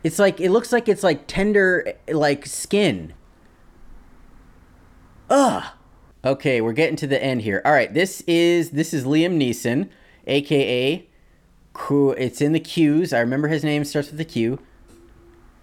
It's 0.04 0.18
like 0.18 0.38
it 0.38 0.50
looks 0.50 0.72
like 0.72 0.86
it's 0.86 1.02
like 1.02 1.26
tender 1.26 1.94
like 2.08 2.44
skin. 2.44 3.14
Ugh. 5.30 5.64
Okay, 6.26 6.60
we're 6.60 6.74
getting 6.74 6.96
to 6.96 7.06
the 7.06 7.22
end 7.24 7.40
here. 7.40 7.62
All 7.64 7.72
right, 7.72 7.94
this 7.94 8.20
is 8.26 8.72
this 8.72 8.92
is 8.92 9.06
Liam 9.06 9.38
Neeson, 9.38 9.88
aka 10.26 11.06
Qu- 11.72 12.10
it's 12.12 12.40
in 12.40 12.52
the 12.52 12.60
Q's. 12.60 13.12
I 13.12 13.20
remember 13.20 13.48
his 13.48 13.64
name 13.64 13.84
starts 13.84 14.10
with 14.10 14.20
a 14.20 14.24
Q. 14.24 14.58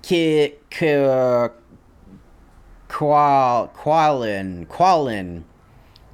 Ki 0.02 0.54
K 0.70 1.50
Qual 2.88 3.68
Qualin 3.76 4.66
Qualin 4.68 5.44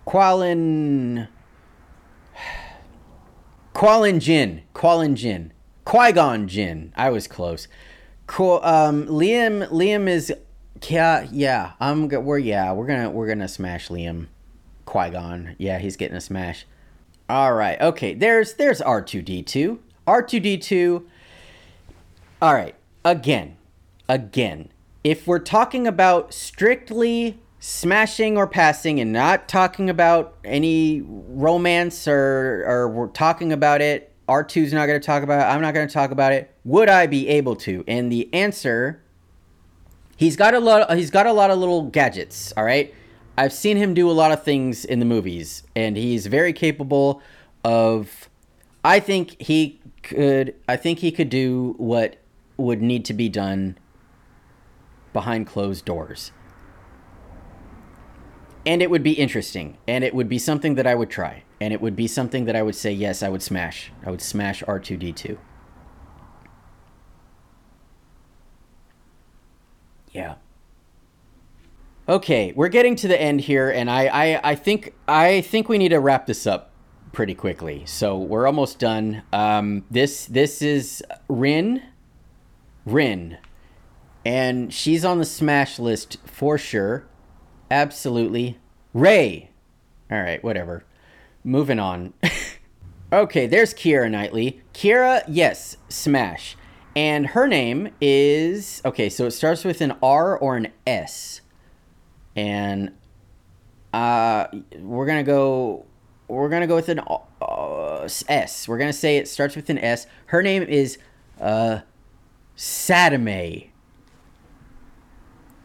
Qualin 0.08 1.28
Qualin 3.74 4.20
Jin 4.20 4.62
Qualin 4.74 5.16
Jin 5.16 5.52
Qui-Gon 5.86 6.48
Jinn. 6.48 6.94
I 6.96 7.10
was 7.10 7.28
close. 7.28 7.68
Qu- 8.28 8.62
um, 8.64 9.06
Liam 9.08 9.68
Liam 9.70 10.08
is 10.08 10.34
yeah 10.90 11.28
yeah 11.32 11.74
I'm 11.80 12.08
we're 12.10 12.38
yeah 12.40 12.72
we're 12.72 12.88
gonna 12.88 13.10
we're 13.10 13.28
gonna 13.28 13.48
smash 13.48 13.90
Liam 13.90 14.28
Qui 14.86 15.10
Gon. 15.12 15.56
Yeah, 15.60 15.80
he's 15.80 15.98
getting 15.98 16.18
a 16.18 16.22
smash. 16.22 16.66
All 17.30 17.54
right. 17.54 17.80
Okay. 17.80 18.14
There's 18.14 18.54
there's 18.54 18.82
R2D2. 18.82 19.80
R2D2. 20.08 21.04
All 22.42 22.54
right. 22.54 22.76
Again. 23.06 23.58
Again. 24.10 24.70
If 25.04 25.28
we're 25.28 25.40
talking 25.40 25.88
about 25.88 26.34
strictly 26.34 27.40
smashing 27.60 28.38
or 28.38 28.46
passing 28.46 29.00
and 29.00 29.14
not 29.14 29.48
talking 29.48 29.90
about 29.90 30.36
any 30.44 31.02
romance 31.02 32.08
or 32.08 32.64
or 32.68 32.90
we're 32.90 33.08
talking 33.08 33.54
about 33.54 33.82
it, 33.82 34.12
R2's 34.28 34.74
not 34.74 34.86
going 34.86 35.00
to 35.00 35.06
talk 35.06 35.24
about 35.24 35.42
it. 35.42 35.54
I'm 35.54 35.62
not 35.62 35.74
going 35.74 35.88
to 35.88 35.94
talk 35.94 36.12
about 36.12 36.34
it. 36.34 36.54
Would 36.66 36.90
I 36.90 37.08
be 37.08 37.28
able 37.30 37.56
to? 37.58 37.84
And 37.88 38.12
the 38.12 38.30
answer 38.34 39.02
he's 40.18 40.36
got 40.36 40.54
a 40.54 40.60
lot 40.60 40.96
he's 40.96 41.12
got 41.12 41.26
a 41.26 41.34
lot 41.34 41.52
of 41.52 41.60
little 41.60 41.84
gadgets, 41.84 42.54
all 42.58 42.64
right? 42.64 42.94
I've 43.38 43.54
seen 43.54 43.78
him 43.78 43.94
do 43.94 44.10
a 44.10 44.14
lot 44.14 44.32
of 44.32 44.44
things 44.44 44.86
in 44.86 45.00
the 45.00 45.06
movies, 45.06 45.64
and 45.76 45.98
he's 45.98 46.28
very 46.28 46.54
capable 46.54 47.22
of. 47.64 48.30
I 48.84 49.00
think 49.00 49.42
he 49.42 49.80
could. 50.04 50.56
I 50.68 50.76
think 50.76 51.00
he 51.00 51.12
could 51.12 51.30
do 51.30 51.74
what 51.78 52.18
would 52.58 52.82
need 52.82 53.06
to 53.06 53.14
be 53.14 53.30
done 53.30 53.78
behind 55.14 55.48
closed 55.48 55.86
doors, 55.86 56.32
and 58.66 58.82
it 58.84 58.92
would 58.92 59.04
be 59.04 59.14
interesting, 59.14 59.78
and 59.88 60.04
it 60.04 60.14
would 60.14 60.30
be 60.30 60.38
something 60.38 60.76
that 60.76 60.86
I 60.86 60.94
would 60.94 61.10
try, 61.10 61.44
and 61.60 61.74
it 61.74 61.82
would 61.82 61.96
be 61.96 62.08
something 62.08 62.46
that 62.46 62.56
I 62.56 62.62
would 62.62 62.76
say 62.76 62.92
yes, 62.92 63.24
I 63.24 63.30
would 63.30 63.42
smash. 63.42 63.92
I 64.06 64.12
would 64.12 64.22
smash 64.22 64.62
R 64.68 64.80
two 64.80 64.98
D 64.98 65.12
two. 65.12 65.40
Yeah. 70.12 70.36
Okay, 72.14 72.54
we're 72.56 72.70
getting 72.70 72.96
to 72.98 73.08
the 73.08 73.20
end 73.20 73.42
here, 73.42 73.72
and 73.72 73.90
I, 73.90 74.06
I, 74.06 74.52
I 74.52 74.54
think 74.54 74.94
I 75.08 75.42
think 75.42 75.68
we 75.68 75.80
need 75.80 75.90
to 75.90 76.00
wrap 76.00 76.28
this 76.28 76.46
up 76.46 76.70
pretty 77.12 77.34
quickly. 77.34 77.88
So 77.88 78.20
we're 78.20 78.46
almost 78.46 78.78
done. 78.78 79.24
Um, 79.34 79.84
this 79.90 80.28
this 80.28 80.62
is 80.62 81.04
Rin, 81.28 81.82
Rin, 82.86 83.40
and 84.24 84.72
she's 84.72 85.04
on 85.04 85.18
the 85.18 85.26
smash 85.26 85.80
list 85.80 86.18
for 86.24 86.60
sure. 86.60 87.08
Absolutely, 87.72 88.60
Rey. 88.94 89.50
All 90.12 90.22
right, 90.22 90.44
whatever. 90.44 90.86
Moving 91.44 91.80
on. 91.80 92.14
okay, 93.12 93.48
there's 93.48 93.74
Keira 93.74 94.12
Knightley. 94.12 94.62
Keira, 94.72 95.24
yes, 95.28 95.78
smash, 95.90 96.58
and 96.96 97.26
her 97.26 97.48
name 97.48 97.90
is 98.00 98.84
okay. 98.86 99.10
So 99.10 99.26
it 99.26 99.32
starts 99.32 99.66
with 99.66 99.82
an 99.82 99.96
R 100.04 100.38
or 100.38 100.56
an 100.58 100.68
S 100.86 101.42
and 102.36 102.92
uh, 103.94 104.48
we're 104.80 105.06
gonna 105.06 105.24
go. 105.24 105.86
We're 106.28 106.50
gonna 106.50 106.68
go 106.68 106.76
with 106.76 106.90
an 106.90 107.02
uh, 107.42 108.10
S. 108.28 108.68
We're 108.68 108.78
gonna 108.78 108.94
say 108.94 109.18
it 109.18 109.28
starts 109.28 109.56
with 109.56 109.70
an 109.70 109.78
S. 109.78 110.08
Her 110.28 110.42
name 110.42 110.64
is 110.64 110.98
uh, 111.40 111.80
Sadame. 112.58 113.70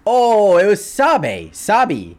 Oh, 0.07 0.57
it 0.57 0.67
was 0.67 0.85
Sabe. 0.85 1.53
Sabi. 1.53 2.19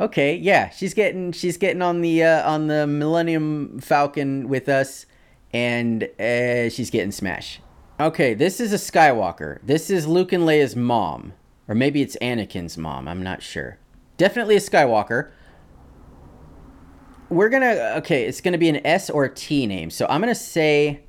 Okay, 0.00 0.36
yeah, 0.36 0.70
she's 0.70 0.94
getting 0.94 1.32
she's 1.32 1.56
getting 1.56 1.82
on 1.82 2.02
the 2.02 2.22
uh, 2.22 2.48
on 2.48 2.68
the 2.68 2.86
Millennium 2.86 3.80
Falcon 3.80 4.48
with 4.48 4.68
us, 4.68 5.06
and 5.52 6.04
uh, 6.20 6.68
she's 6.68 6.90
getting 6.90 7.10
smash. 7.10 7.60
Okay, 7.98 8.32
this 8.32 8.60
is 8.60 8.72
a 8.72 8.76
Skywalker. 8.76 9.58
This 9.64 9.90
is 9.90 10.06
Luke 10.06 10.32
and 10.32 10.44
Leia's 10.44 10.76
mom. 10.76 11.32
Or 11.68 11.74
maybe 11.74 12.00
it's 12.02 12.16
Anakin's 12.22 12.78
mom. 12.78 13.06
I'm 13.06 13.22
not 13.22 13.42
sure. 13.42 13.78
Definitely 14.16 14.56
a 14.56 14.60
Skywalker. 14.60 15.30
We're 17.28 17.50
gonna 17.50 17.94
okay. 17.98 18.24
It's 18.24 18.40
gonna 18.40 18.58
be 18.58 18.70
an 18.70 18.84
S 18.86 19.10
or 19.10 19.24
a 19.24 19.34
T 19.34 19.66
name. 19.66 19.90
So 19.90 20.06
I'm 20.08 20.20
gonna 20.22 20.34
say 20.34 21.02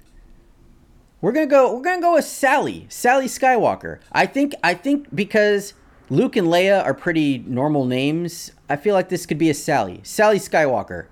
we're 1.22 1.32
gonna 1.32 1.48
go. 1.48 1.74
We're 1.76 1.82
gonna 1.82 2.02
go 2.02 2.14
with 2.16 2.26
Sally. 2.26 2.86
Sally 2.90 3.28
Skywalker. 3.28 4.00
I 4.12 4.26
think. 4.26 4.54
I 4.62 4.74
think 4.74 5.16
because 5.16 5.74
Luke 6.10 6.36
and 6.36 6.48
Leia 6.48 6.84
are 6.84 6.94
pretty 6.94 7.38
normal 7.40 7.86
names. 7.86 8.52
I 8.70 8.76
feel 8.76 8.96
like 8.96 9.08
this 9.08 9.26
could 9.26 9.38
be 9.38 9.50
a 9.50 9.54
Sally. 9.54 10.02
Sally 10.04 10.40
Skywalker. 10.40 11.08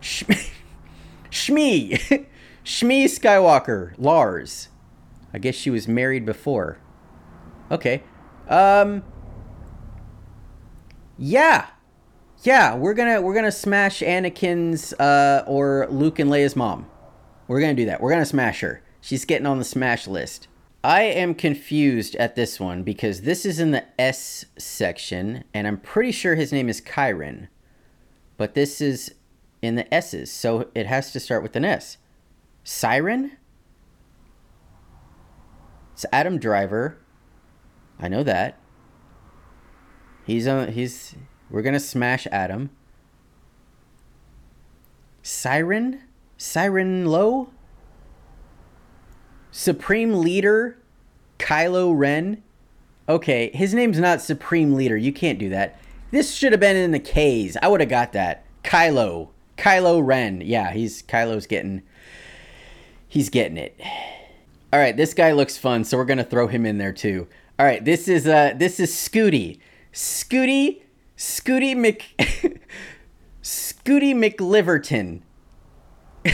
Sh- 0.00 0.24
Shmi. 1.30 2.26
Shmi 2.64 3.04
Skywalker. 3.04 3.92
Lars. 3.98 4.68
I 5.34 5.38
guess 5.38 5.54
she 5.54 5.68
was 5.68 5.86
married 5.86 6.24
before. 6.24 6.78
Okay. 7.70 8.02
Um. 8.48 9.02
Yeah, 11.18 11.66
yeah, 12.42 12.76
we're 12.76 12.94
gonna 12.94 13.20
we're 13.20 13.34
gonna 13.34 13.50
smash 13.50 14.00
Anakin's 14.00 14.92
uh 14.94 15.42
or 15.46 15.88
Luke 15.90 16.18
and 16.18 16.30
Leia's 16.30 16.54
mom. 16.54 16.86
We're 17.48 17.60
gonna 17.60 17.74
do 17.74 17.86
that. 17.86 18.00
We're 18.00 18.10
gonna 18.10 18.24
smash 18.24 18.60
her. 18.60 18.82
She's 19.00 19.24
getting 19.24 19.46
on 19.46 19.58
the 19.58 19.64
smash 19.64 20.06
list. 20.06 20.46
I 20.84 21.02
am 21.02 21.34
confused 21.34 22.14
at 22.16 22.36
this 22.36 22.60
one 22.60 22.84
because 22.84 23.22
this 23.22 23.44
is 23.44 23.58
in 23.58 23.72
the 23.72 23.84
S 24.00 24.44
section, 24.56 25.42
and 25.52 25.66
I'm 25.66 25.78
pretty 25.78 26.12
sure 26.12 26.36
his 26.36 26.52
name 26.52 26.68
is 26.68 26.80
Kyron, 26.80 27.48
but 28.36 28.54
this 28.54 28.80
is 28.80 29.12
in 29.60 29.74
the 29.74 29.92
S's, 29.92 30.30
so 30.30 30.68
it 30.76 30.86
has 30.86 31.10
to 31.12 31.20
start 31.20 31.42
with 31.42 31.56
an 31.56 31.64
S. 31.64 31.98
Siren. 32.62 33.32
It's 35.94 36.06
Adam 36.12 36.38
Driver. 36.38 36.98
I 38.00 38.08
know 38.08 38.22
that. 38.22 38.58
He's 40.24 40.46
on. 40.46 40.72
He's. 40.72 41.14
We're 41.50 41.62
gonna 41.62 41.80
smash 41.80 42.26
Adam. 42.30 42.70
Siren, 45.22 46.02
Siren 46.36 47.06
Low. 47.06 47.50
Supreme 49.50 50.20
Leader, 50.20 50.78
Kylo 51.38 51.92
Ren. 51.96 52.42
Okay, 53.08 53.50
his 53.54 53.74
name's 53.74 53.98
not 53.98 54.20
Supreme 54.20 54.74
Leader. 54.74 54.96
You 54.96 55.12
can't 55.12 55.38
do 55.38 55.48
that. 55.48 55.80
This 56.10 56.34
should 56.34 56.52
have 56.52 56.60
been 56.60 56.76
in 56.76 56.92
the 56.92 56.98
K's. 56.98 57.56
I 57.62 57.68
would 57.68 57.80
have 57.80 57.90
got 57.90 58.12
that. 58.12 58.44
Kylo, 58.62 59.30
Kylo 59.56 60.06
Ren. 60.06 60.42
Yeah, 60.42 60.72
he's 60.72 61.02
Kylo's 61.02 61.46
getting. 61.46 61.82
He's 63.08 63.30
getting 63.30 63.56
it. 63.56 63.80
All 64.72 64.78
right, 64.78 64.96
this 64.96 65.14
guy 65.14 65.32
looks 65.32 65.56
fun, 65.56 65.84
so 65.84 65.96
we're 65.96 66.04
gonna 66.04 66.24
throw 66.24 66.46
him 66.46 66.66
in 66.66 66.78
there 66.78 66.92
too. 66.92 67.26
All 67.58 67.66
right, 67.66 67.84
this 67.84 68.06
is 68.06 68.28
uh 68.28 68.52
this 68.56 68.78
is 68.78 68.92
Scooty. 68.92 69.58
Scooty 69.92 70.82
Scooty 71.16 71.76
Mc 71.76 72.04
Scooty 73.42 74.14
McLiverton. 74.14 75.22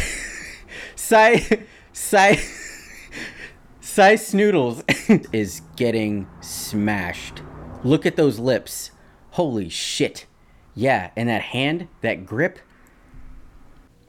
Sy 0.97 1.65
Sy 1.95 2.35
Sy 3.81 4.15
Snootles 4.17 4.83
is 5.33 5.63
getting 5.77 6.27
smashed. 6.41 7.41
Look 7.85 8.05
at 8.05 8.17
those 8.17 8.39
lips. 8.39 8.91
Holy 9.31 9.71
shit. 9.71 10.27
Yeah, 10.75 11.11
and 11.17 11.29
that 11.31 11.41
hand, 11.43 11.89
that 12.03 12.27
grip. 12.27 12.59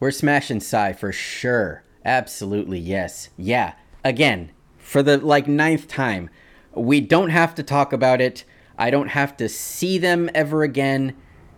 We're 0.02 0.12
smashing 0.12 0.60
Sy 0.60 0.92
for 0.92 1.14
sure. 1.14 1.84
Absolutely, 2.04 2.80
yes. 2.80 3.30
Yeah. 3.38 3.76
Again, 4.04 4.52
for 4.78 5.02
the 5.02 5.18
like 5.18 5.48
ninth 5.48 5.88
time, 5.88 6.30
we 6.76 7.02
don't 7.02 7.30
have 7.30 7.56
to 7.56 7.64
talk 7.64 7.94
about 7.94 8.22
it. 8.22 8.44
I 8.78 8.90
don't 8.90 9.10
have 9.10 9.38
to 9.38 9.50
see 9.50 9.98
them 9.98 10.30
ever 10.34 10.64
again. 10.64 11.16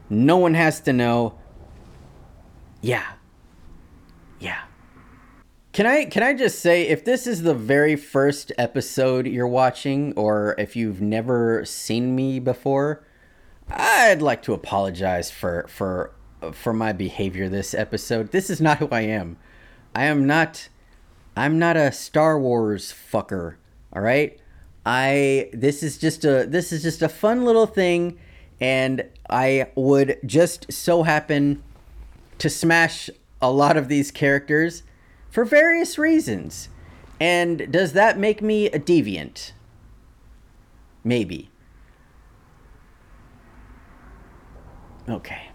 No 0.09 0.38
one 0.38 0.53
has 0.53 0.80
to 0.82 0.93
know. 0.93 1.38
Yeah. 2.82 3.13
Yeah. 4.39 4.61
Can 5.74 5.86
I 5.86 6.05
can 6.05 6.24
I 6.24 6.34
just 6.34 6.59
say 6.59 6.88
if 6.88 7.03
this 7.05 7.28
is 7.28 7.43
the 7.43 7.53
very 7.53 7.95
first 7.95 8.51
episode 8.57 9.28
you're 9.28 9.47
watching 9.47 10.13
or 10.13 10.55
if 10.57 10.76
you've 10.76 11.01
never 11.01 11.65
seen 11.65 12.15
me 12.15 12.39
before, 12.39 13.03
I'd 13.70 14.22
like 14.22 14.41
to 14.43 14.53
apologize 14.53 15.30
for 15.30 15.65
for 15.68 16.13
for 16.51 16.74
my 16.74 16.93
behavior 16.93 17.49
this 17.49 17.74
episode. 17.74 18.32
This 18.32 18.49
is 18.49 18.61
not 18.61 18.78
who 18.78 18.88
I 18.91 19.01
am. 19.01 19.38
I 19.93 20.05
am 20.05 20.26
not 20.26 20.70
I'm 21.36 21.59
not 21.59 21.78
a 21.78 21.91
Star 21.91 22.39
Wars 22.39 22.91
fucker, 22.91 23.55
all 23.93 24.01
right? 24.01 24.39
I 24.88 25.50
this 25.52 25.84
is 25.84 25.98
just 25.98 26.24
a 26.24 26.46
this 26.46 26.72
is 26.72 26.82
just 26.82 27.02
a 27.02 27.10
fun 27.10 27.44
little 27.44 27.66
thing 27.66 28.18
and 28.62 29.04
I 29.30 29.70
would 29.76 30.18
just 30.26 30.72
so 30.72 31.04
happen 31.04 31.62
to 32.38 32.50
smash 32.50 33.10
a 33.42 33.52
lot 33.52 33.76
of 33.76 33.90
these 33.90 34.12
characters 34.12 34.84
for 35.30 35.44
various 35.44 35.98
reasons. 35.98 36.70
And 37.20 37.70
does 37.70 37.92
that 37.94 38.18
make 38.18 38.42
me 38.42 38.68
a 38.68 38.80
deviant? 38.80 39.52
Maybe. 41.04 41.50
Okay. 45.10 45.50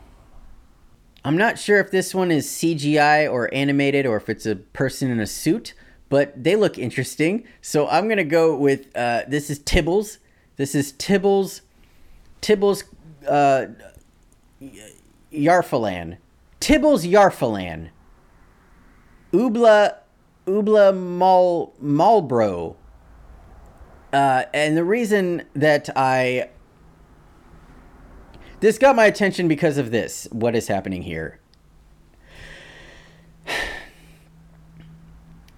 I'm 1.25 1.39
not 1.39 1.59
sure 1.59 1.81
if 1.81 1.91
this 1.91 2.15
one 2.15 2.31
is 2.31 2.47
CGI 2.49 3.33
or 3.33 3.53
animated 3.55 4.05
or 4.05 4.17
if 4.19 4.29
it's 4.29 4.45
a 4.45 4.57
person 4.57 5.11
in 5.11 5.21
a 5.21 5.27
suit, 5.27 5.73
but 6.13 6.45
they 6.45 6.57
look 6.57 6.77
interesting. 6.77 7.43
So 7.63 7.89
I'm 7.89 8.07
to 8.19 8.25
go 8.25 8.55
with 8.55 8.95
uh, 8.95 9.23
this 9.27 9.49
is 9.49 9.59
Tibbles. 9.61 10.19
This 10.57 10.75
is 10.75 10.93
Tibbles. 10.93 11.63
Tibbles 12.43 12.85
uh, 13.27 13.69
Yarfalan. 15.33 16.19
Tibbles 16.61 17.11
Yarfalan. 17.11 17.89
Ubla 19.33 20.01
Ubla 20.47 20.95
Mal 20.95 21.73
Malbro. 21.83 22.77
Uh, 24.13 24.43
and 24.53 24.77
the 24.77 24.85
reason 24.85 25.45
that 25.55 25.89
I 25.97 26.51
this 28.61 28.77
got 28.77 28.97
my 28.97 29.07
attention 29.07 29.49
because 29.49 29.79
of 29.79 29.91
this. 29.91 30.29
What 30.31 30.55
is 30.55 30.69
happening 30.69 31.05
here? 31.05 31.41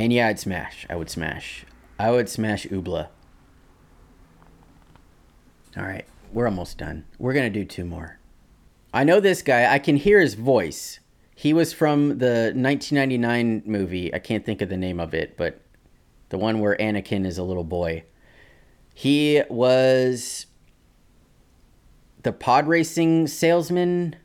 And 0.04 0.12
yeah, 0.12 0.28
I'd 0.28 0.38
smash. 0.38 0.84
I 0.90 0.96
would 0.96 1.08
smash. 1.08 1.64
I 1.98 2.10
would 2.10 2.28
smash 2.28 2.66
Ubla. 2.66 3.08
All 5.78 5.82
right, 5.82 6.04
we're 6.30 6.44
almost 6.44 6.76
done. 6.76 7.06
We're 7.18 7.32
gonna 7.32 7.48
do 7.48 7.64
two 7.64 7.86
more. 7.86 8.18
I 8.92 9.04
know 9.04 9.18
this 9.18 9.40
guy. 9.40 9.72
I 9.72 9.78
can 9.78 9.96
hear 9.96 10.20
his 10.20 10.34
voice. 10.34 11.00
He 11.34 11.54
was 11.54 11.72
from 11.72 12.18
the 12.18 12.52
1999 12.54 13.62
movie. 13.64 14.12
I 14.12 14.18
can't 14.18 14.44
think 14.44 14.60
of 14.60 14.68
the 14.68 14.76
name 14.76 15.00
of 15.00 15.14
it, 15.14 15.38
but 15.38 15.62
the 16.28 16.36
one 16.36 16.60
where 16.60 16.76
Anakin 16.76 17.24
is 17.24 17.38
a 17.38 17.42
little 17.42 17.64
boy. 17.64 18.04
He 18.92 19.42
was 19.48 20.44
the 22.24 22.32
pod 22.32 22.68
racing 22.68 23.26
salesman 23.26 24.16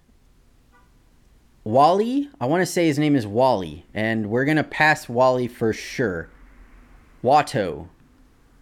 Wally. 1.64 2.30
I 2.40 2.46
want 2.46 2.62
to 2.62 2.66
say 2.66 2.88
his 2.88 3.00
name 3.00 3.16
is 3.16 3.28
Wally, 3.28 3.86
and 3.94 4.30
we're 4.30 4.46
gonna 4.46 4.64
pass 4.64 5.10
Wally 5.10 5.48
for 5.48 5.74
sure. 5.74 6.30
Watto. 7.24 7.90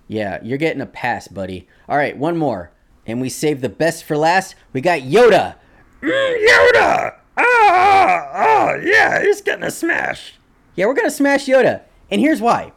Yeah, 0.07 0.39
you're 0.43 0.57
getting 0.57 0.81
a 0.81 0.85
pass, 0.85 1.27
buddy. 1.27 1.67
All 1.87 1.97
right, 1.97 2.17
one 2.17 2.37
more, 2.37 2.71
and 3.05 3.21
we 3.21 3.29
save 3.29 3.61
the 3.61 3.69
best 3.69 4.03
for 4.03 4.17
last. 4.17 4.55
We 4.73 4.81
got 4.81 5.01
Yoda. 5.01 5.55
Mm, 6.01 6.47
Yoda. 6.47 7.15
Ah, 7.37 8.29
oh, 8.33 8.81
yeah, 8.83 9.21
he's 9.21 9.41
getting 9.41 9.63
a 9.63 9.71
smash. 9.71 10.33
Yeah, 10.75 10.85
we're 10.85 10.93
gonna 10.93 11.11
smash 11.11 11.45
Yoda, 11.45 11.81
and 12.09 12.21
here's 12.21 12.41
why. 12.41 12.71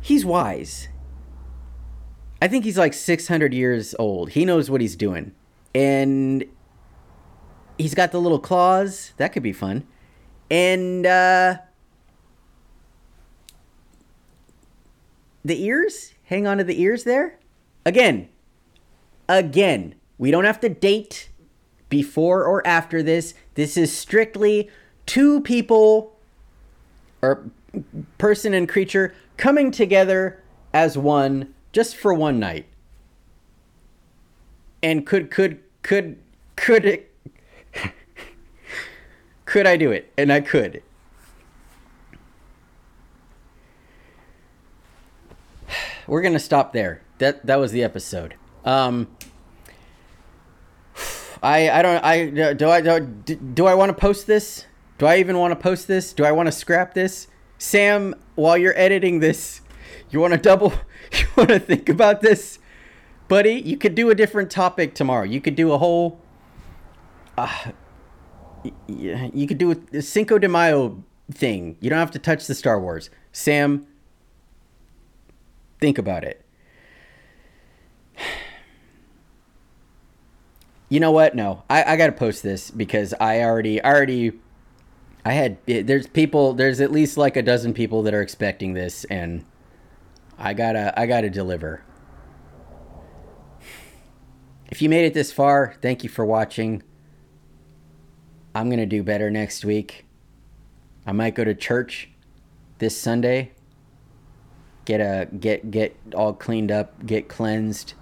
He's 0.00 0.24
wise. 0.24 0.88
I 2.42 2.48
think 2.48 2.64
he's 2.64 2.76
like 2.76 2.92
600 2.92 3.54
years 3.54 3.94
old. 3.98 4.30
He 4.30 4.44
knows 4.44 4.70
what 4.70 4.82
he's 4.82 4.96
doing. 4.96 5.32
And 5.74 6.44
he's 7.78 7.94
got 7.94 8.12
the 8.12 8.20
little 8.20 8.38
claws. 8.38 9.12
That 9.16 9.32
could 9.32 9.42
be 9.42 9.52
fun. 9.52 9.86
And 10.50 11.06
uh 11.06 11.56
the 15.44 15.62
ears? 15.62 16.14
Hang 16.24 16.46
on 16.46 16.58
to 16.58 16.64
the 16.64 16.80
ears 16.80 17.04
there. 17.04 17.38
Again. 17.84 18.28
Again, 19.28 19.94
we 20.18 20.30
don't 20.30 20.44
have 20.44 20.60
to 20.60 20.68
date 20.68 21.30
before 21.88 22.44
or 22.44 22.66
after 22.66 23.02
this. 23.02 23.34
This 23.54 23.76
is 23.76 23.96
strictly 23.96 24.70
two 25.06 25.40
people 25.40 26.16
or 27.22 27.50
person 28.18 28.52
and 28.54 28.68
creature 28.68 29.14
coming 29.36 29.70
together 29.70 30.42
as 30.72 30.98
one 30.98 31.54
just 31.72 31.96
for 31.96 32.12
one 32.12 32.38
night. 32.38 32.66
And 34.82 35.06
could 35.06 35.30
could 35.30 35.60
could 35.82 36.18
could 36.56 36.84
it 36.84 37.13
could 39.44 39.66
I 39.66 39.76
do 39.76 39.90
it? 39.92 40.12
And 40.16 40.32
I 40.32 40.40
could. 40.40 40.82
We're 46.06 46.22
gonna 46.22 46.38
stop 46.38 46.72
there. 46.72 47.02
That 47.18 47.46
that 47.46 47.56
was 47.56 47.72
the 47.72 47.82
episode. 47.82 48.34
Um, 48.64 49.08
I 51.42 51.70
I 51.70 51.82
don't 51.82 52.04
I 52.04 52.54
do 52.54 52.68
I 52.68 52.80
do, 53.00 53.34
do 53.34 53.66
I 53.66 53.74
want 53.74 53.90
to 53.90 53.94
post 53.94 54.26
this? 54.26 54.66
Do 54.98 55.06
I 55.06 55.18
even 55.18 55.38
want 55.38 55.52
to 55.52 55.56
post 55.56 55.88
this? 55.88 56.12
Do 56.12 56.24
I 56.24 56.32
want 56.32 56.46
to 56.46 56.52
scrap 56.52 56.94
this? 56.94 57.26
Sam, 57.58 58.14
while 58.34 58.56
you're 58.56 58.78
editing 58.78 59.20
this, 59.20 59.60
you 60.10 60.20
want 60.20 60.32
to 60.32 60.38
double 60.38 60.72
you 61.12 61.26
want 61.36 61.50
to 61.50 61.58
think 61.58 61.88
about 61.88 62.20
this, 62.20 62.58
buddy? 63.28 63.54
You 63.54 63.76
could 63.76 63.94
do 63.94 64.10
a 64.10 64.14
different 64.14 64.50
topic 64.50 64.94
tomorrow. 64.94 65.24
You 65.24 65.40
could 65.40 65.54
do 65.54 65.72
a 65.72 65.78
whole. 65.78 66.20
Uh, 67.36 67.72
you 68.86 69.46
could 69.46 69.58
do 69.58 69.72
a 69.92 70.02
Cinco 70.02 70.38
de 70.38 70.48
Mayo 70.48 71.02
thing. 71.30 71.76
You 71.80 71.90
don't 71.90 71.98
have 71.98 72.10
to 72.12 72.18
touch 72.18 72.46
the 72.46 72.54
Star 72.54 72.80
Wars. 72.80 73.10
Sam, 73.32 73.86
think 75.80 75.98
about 75.98 76.24
it. 76.24 76.44
You 80.88 81.00
know 81.00 81.10
what? 81.10 81.34
No, 81.34 81.64
I, 81.68 81.94
I 81.94 81.96
got 81.96 82.06
to 82.06 82.12
post 82.12 82.42
this 82.42 82.70
because 82.70 83.14
I 83.14 83.40
already, 83.40 83.82
already, 83.82 84.32
I 85.24 85.32
had, 85.32 85.58
there's 85.66 86.06
people, 86.06 86.52
there's 86.52 86.80
at 86.80 86.92
least 86.92 87.16
like 87.16 87.36
a 87.36 87.42
dozen 87.42 87.74
people 87.74 88.02
that 88.02 88.14
are 88.14 88.22
expecting 88.22 88.74
this, 88.74 89.04
and 89.04 89.44
I 90.38 90.54
gotta 90.54 90.98
I 90.98 91.06
gotta 91.06 91.30
deliver. 91.30 91.82
If 94.70 94.82
you 94.82 94.88
made 94.88 95.04
it 95.04 95.14
this 95.14 95.32
far, 95.32 95.76
thank 95.80 96.02
you 96.02 96.08
for 96.10 96.24
watching. 96.24 96.82
I'm 98.54 98.70
gonna 98.70 98.86
do 98.86 99.02
better 99.02 99.30
next 99.30 99.64
week. 99.64 100.04
I 101.06 101.12
might 101.12 101.34
go 101.34 101.44
to 101.44 101.54
church 101.54 102.08
this 102.78 102.98
Sunday. 102.98 103.52
Get 104.84 105.00
a 105.00 105.28
get 105.38 105.70
get 105.70 105.96
all 106.14 106.32
cleaned 106.32 106.70
up, 106.70 107.04
get 107.06 107.28
cleansed. 107.28 107.94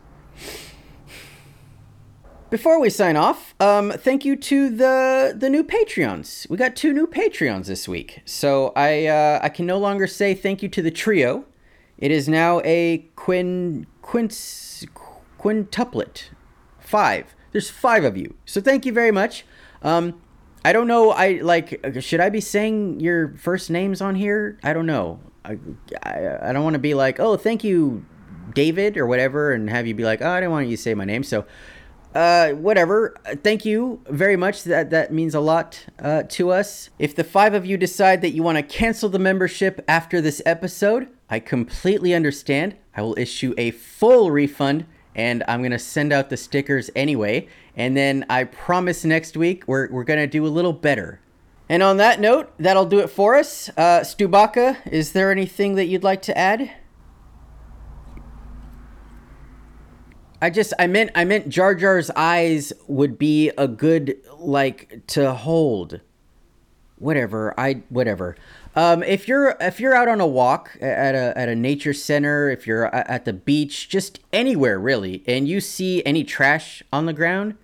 Before 2.51 2.79
we 2.79 2.91
sign 2.91 3.17
off, 3.17 3.55
um, 3.61 3.93
thank 3.93 4.25
you 4.25 4.37
to 4.37 4.69
the 4.69 5.35
the 5.37 5.49
new 5.49 5.65
Patreons. 5.65 6.49
We 6.51 6.57
got 6.57 6.77
two 6.77 6.93
new 6.93 7.07
Patreons 7.07 7.67
this 7.67 7.89
week, 7.89 8.21
so 8.25 8.73
I 8.77 9.07
uh, 9.07 9.41
I 9.43 9.49
can 9.49 9.67
no 9.67 9.79
longer 9.79 10.07
say 10.07 10.35
thank 10.35 10.63
you 10.63 10.69
to 10.69 10.83
the 10.83 10.91
trio 10.91 11.47
it 12.03 12.11
is 12.11 12.29
now 12.29 12.61
a 12.65 13.07
quin 13.15 13.87
quints 14.03 14.85
quintuplet. 15.39 16.31
Five. 16.81 17.37
There's 17.53 17.71
five 17.71 18.03
of 18.03 18.17
you. 18.17 18.35
So 18.45 18.61
thank 18.61 18.85
you 18.85 18.93
very 18.93 19.13
much. 19.13 19.45
Um, 19.83 20.21
I 20.65 20.73
don't 20.73 20.87
know. 20.87 21.11
I 21.11 21.41
like. 21.43 21.85
Should 22.01 22.21
I 22.21 22.29
be 22.29 22.41
saying 22.41 23.01
your 23.01 23.35
first 23.37 23.71
names 23.71 24.01
on 24.01 24.15
here? 24.15 24.59
I 24.63 24.73
don't 24.73 24.87
know. 24.87 25.21
I 25.45 25.59
I, 26.03 26.39
I 26.51 26.53
don't 26.53 26.63
want 26.63 26.75
to 26.75 26.81
be 26.81 26.95
like, 26.95 27.19
oh, 27.19 27.37
thank 27.37 27.65
you, 27.65 28.05
David 28.55 28.97
or 28.97 29.07
whatever, 29.07 29.53
and 29.53 29.69
have 29.69 29.87
you 29.87 29.95
be 29.95 30.05
like, 30.05 30.23
oh, 30.23 30.31
I 30.31 30.41
didn't 30.41 30.53
want 30.53 30.69
you 30.69 30.77
to 30.77 30.83
say 30.83 30.95
my 30.95 31.05
name. 31.05 31.25
So, 31.25 31.47
uh, 32.15 32.51
whatever. 32.51 33.17
Thank 33.43 33.65
you 33.65 34.03
very 34.09 34.37
much. 34.37 34.63
That 34.65 34.91
that 34.91 35.13
means 35.13 35.35
a 35.35 35.41
lot 35.41 35.85
uh, 35.99 36.23
to 36.29 36.51
us. 36.51 36.91
If 36.99 37.17
the 37.17 37.25
five 37.25 37.55
of 37.55 37.67
you 37.67 37.77
decide 37.77 38.21
that 38.23 38.31
you 38.31 38.43
want 38.43 38.59
to 38.59 38.63
cancel 38.63 39.09
the 39.09 39.19
membership 39.19 39.85
after 39.89 40.21
this 40.21 40.41
episode, 40.47 41.09
I 41.29 41.41
completely 41.41 42.15
understand. 42.15 42.77
I 42.95 43.03
will 43.03 43.19
issue 43.19 43.55
a 43.57 43.73
full 43.73 44.31
refund 44.31 44.87
and 45.15 45.45
I'm 45.49 45.61
going 45.61 45.73
to 45.73 45.79
send 45.79 46.13
out 46.13 46.31
the 46.31 46.37
stickers 46.37 46.91
anyway. 46.97 47.49
And 47.77 47.97
then 47.97 48.25
I 48.29 48.45
promise 48.45 49.05
next 49.05 49.37
week 49.37 49.65
we're, 49.67 49.91
we're 49.91 50.05
going 50.05 50.21
to 50.21 50.27
do 50.27 50.47
a 50.47 50.49
little 50.49 50.73
better. 50.73 51.21
And 51.69 51.83
on 51.83 51.97
that 51.99 52.21
note, 52.21 52.53
that'll 52.59 52.87
do 52.87 52.99
it 52.99 53.09
for 53.09 53.35
us. 53.35 53.71
Uh, 53.71 54.01
Stubacca, 54.01 54.87
is 54.87 55.13
there 55.13 55.31
anything 55.31 55.75
that 55.77 55.87
you'd 55.87 56.05
like 56.05 56.23
to 56.23 56.37
add? 56.37 56.71
I 60.43 60.51
just 60.51 60.75
I 60.77 60.89
meant 60.89 61.13
I 61.15 61.25
meant 61.25 61.49
Jar 61.49 61.73
Jar's 61.73 62.11
eyes 62.17 62.73
would 62.89 63.17
be 63.17 63.53
a 63.57 63.69
good 63.69 64.17
like 64.39 65.01
to 65.09 65.33
hold. 65.35 66.01
Whatever 66.99 67.55
I 67.59 67.85
whatever. 67.91 68.37
Um, 68.75 69.03
if 69.03 69.29
you're 69.29 69.57
if 69.61 69.81
you're 69.81 69.95
out 69.95 70.09
on 70.09 70.21
a 70.21 70.27
walk 70.27 70.79
at 70.81 71.15
a 71.15 71.37
at 71.37 71.49
a 71.49 71.55
nature 71.55 71.93
center, 71.93 72.49
if 72.49 72.67
you're 72.67 72.87
at 72.95 73.25
the 73.25 73.33
beach, 73.33 73.89
just 73.89 74.21
anywhere 74.33 74.79
really, 74.79 75.23
and 75.27 75.47
you 75.47 75.61
see 75.61 76.05
any 76.07 76.25
trash 76.25 76.83
on 76.93 77.07
the 77.07 77.13
ground, 77.13 77.57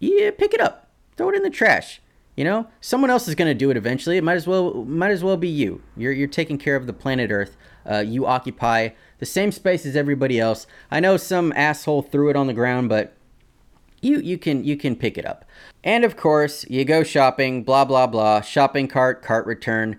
yeah, 0.00 0.30
pick 0.32 0.52
it 0.52 0.60
up, 0.60 0.88
throw 1.16 1.30
it 1.30 1.36
in 1.36 1.42
the 1.42 1.50
trash. 1.50 2.00
You 2.36 2.44
know, 2.44 2.66
someone 2.80 3.10
else 3.10 3.28
is 3.28 3.34
to 3.34 3.54
do 3.54 3.70
it 3.70 3.76
eventually. 3.76 4.16
It 4.16 4.24
might 4.24 4.34
as 4.34 4.46
well 4.46 4.84
might 4.84 5.10
as 5.10 5.22
well 5.22 5.36
be 5.36 5.48
you. 5.48 5.82
You're 5.96 6.12
you're 6.12 6.28
taking 6.28 6.58
care 6.58 6.74
of 6.74 6.86
the 6.86 6.92
planet 6.92 7.30
Earth. 7.30 7.56
Uh, 7.88 7.98
you 7.98 8.26
occupy 8.26 8.90
the 9.18 9.26
same 9.26 9.52
space 9.52 9.86
as 9.86 9.94
everybody 9.94 10.40
else. 10.40 10.66
I 10.90 11.00
know 11.00 11.16
some 11.16 11.52
asshole 11.54 12.02
threw 12.02 12.30
it 12.30 12.36
on 12.36 12.46
the 12.46 12.54
ground, 12.54 12.88
but 12.88 13.14
you 14.00 14.18
you 14.20 14.38
can 14.38 14.64
you 14.64 14.76
can 14.76 14.96
pick 14.96 15.16
it 15.16 15.26
up. 15.26 15.44
And 15.84 16.04
of 16.04 16.16
course, 16.16 16.64
you 16.68 16.84
go 16.84 17.04
shopping. 17.04 17.62
Blah 17.62 17.84
blah 17.84 18.06
blah. 18.06 18.40
Shopping 18.40 18.88
cart, 18.88 19.22
cart 19.22 19.46
return. 19.46 19.98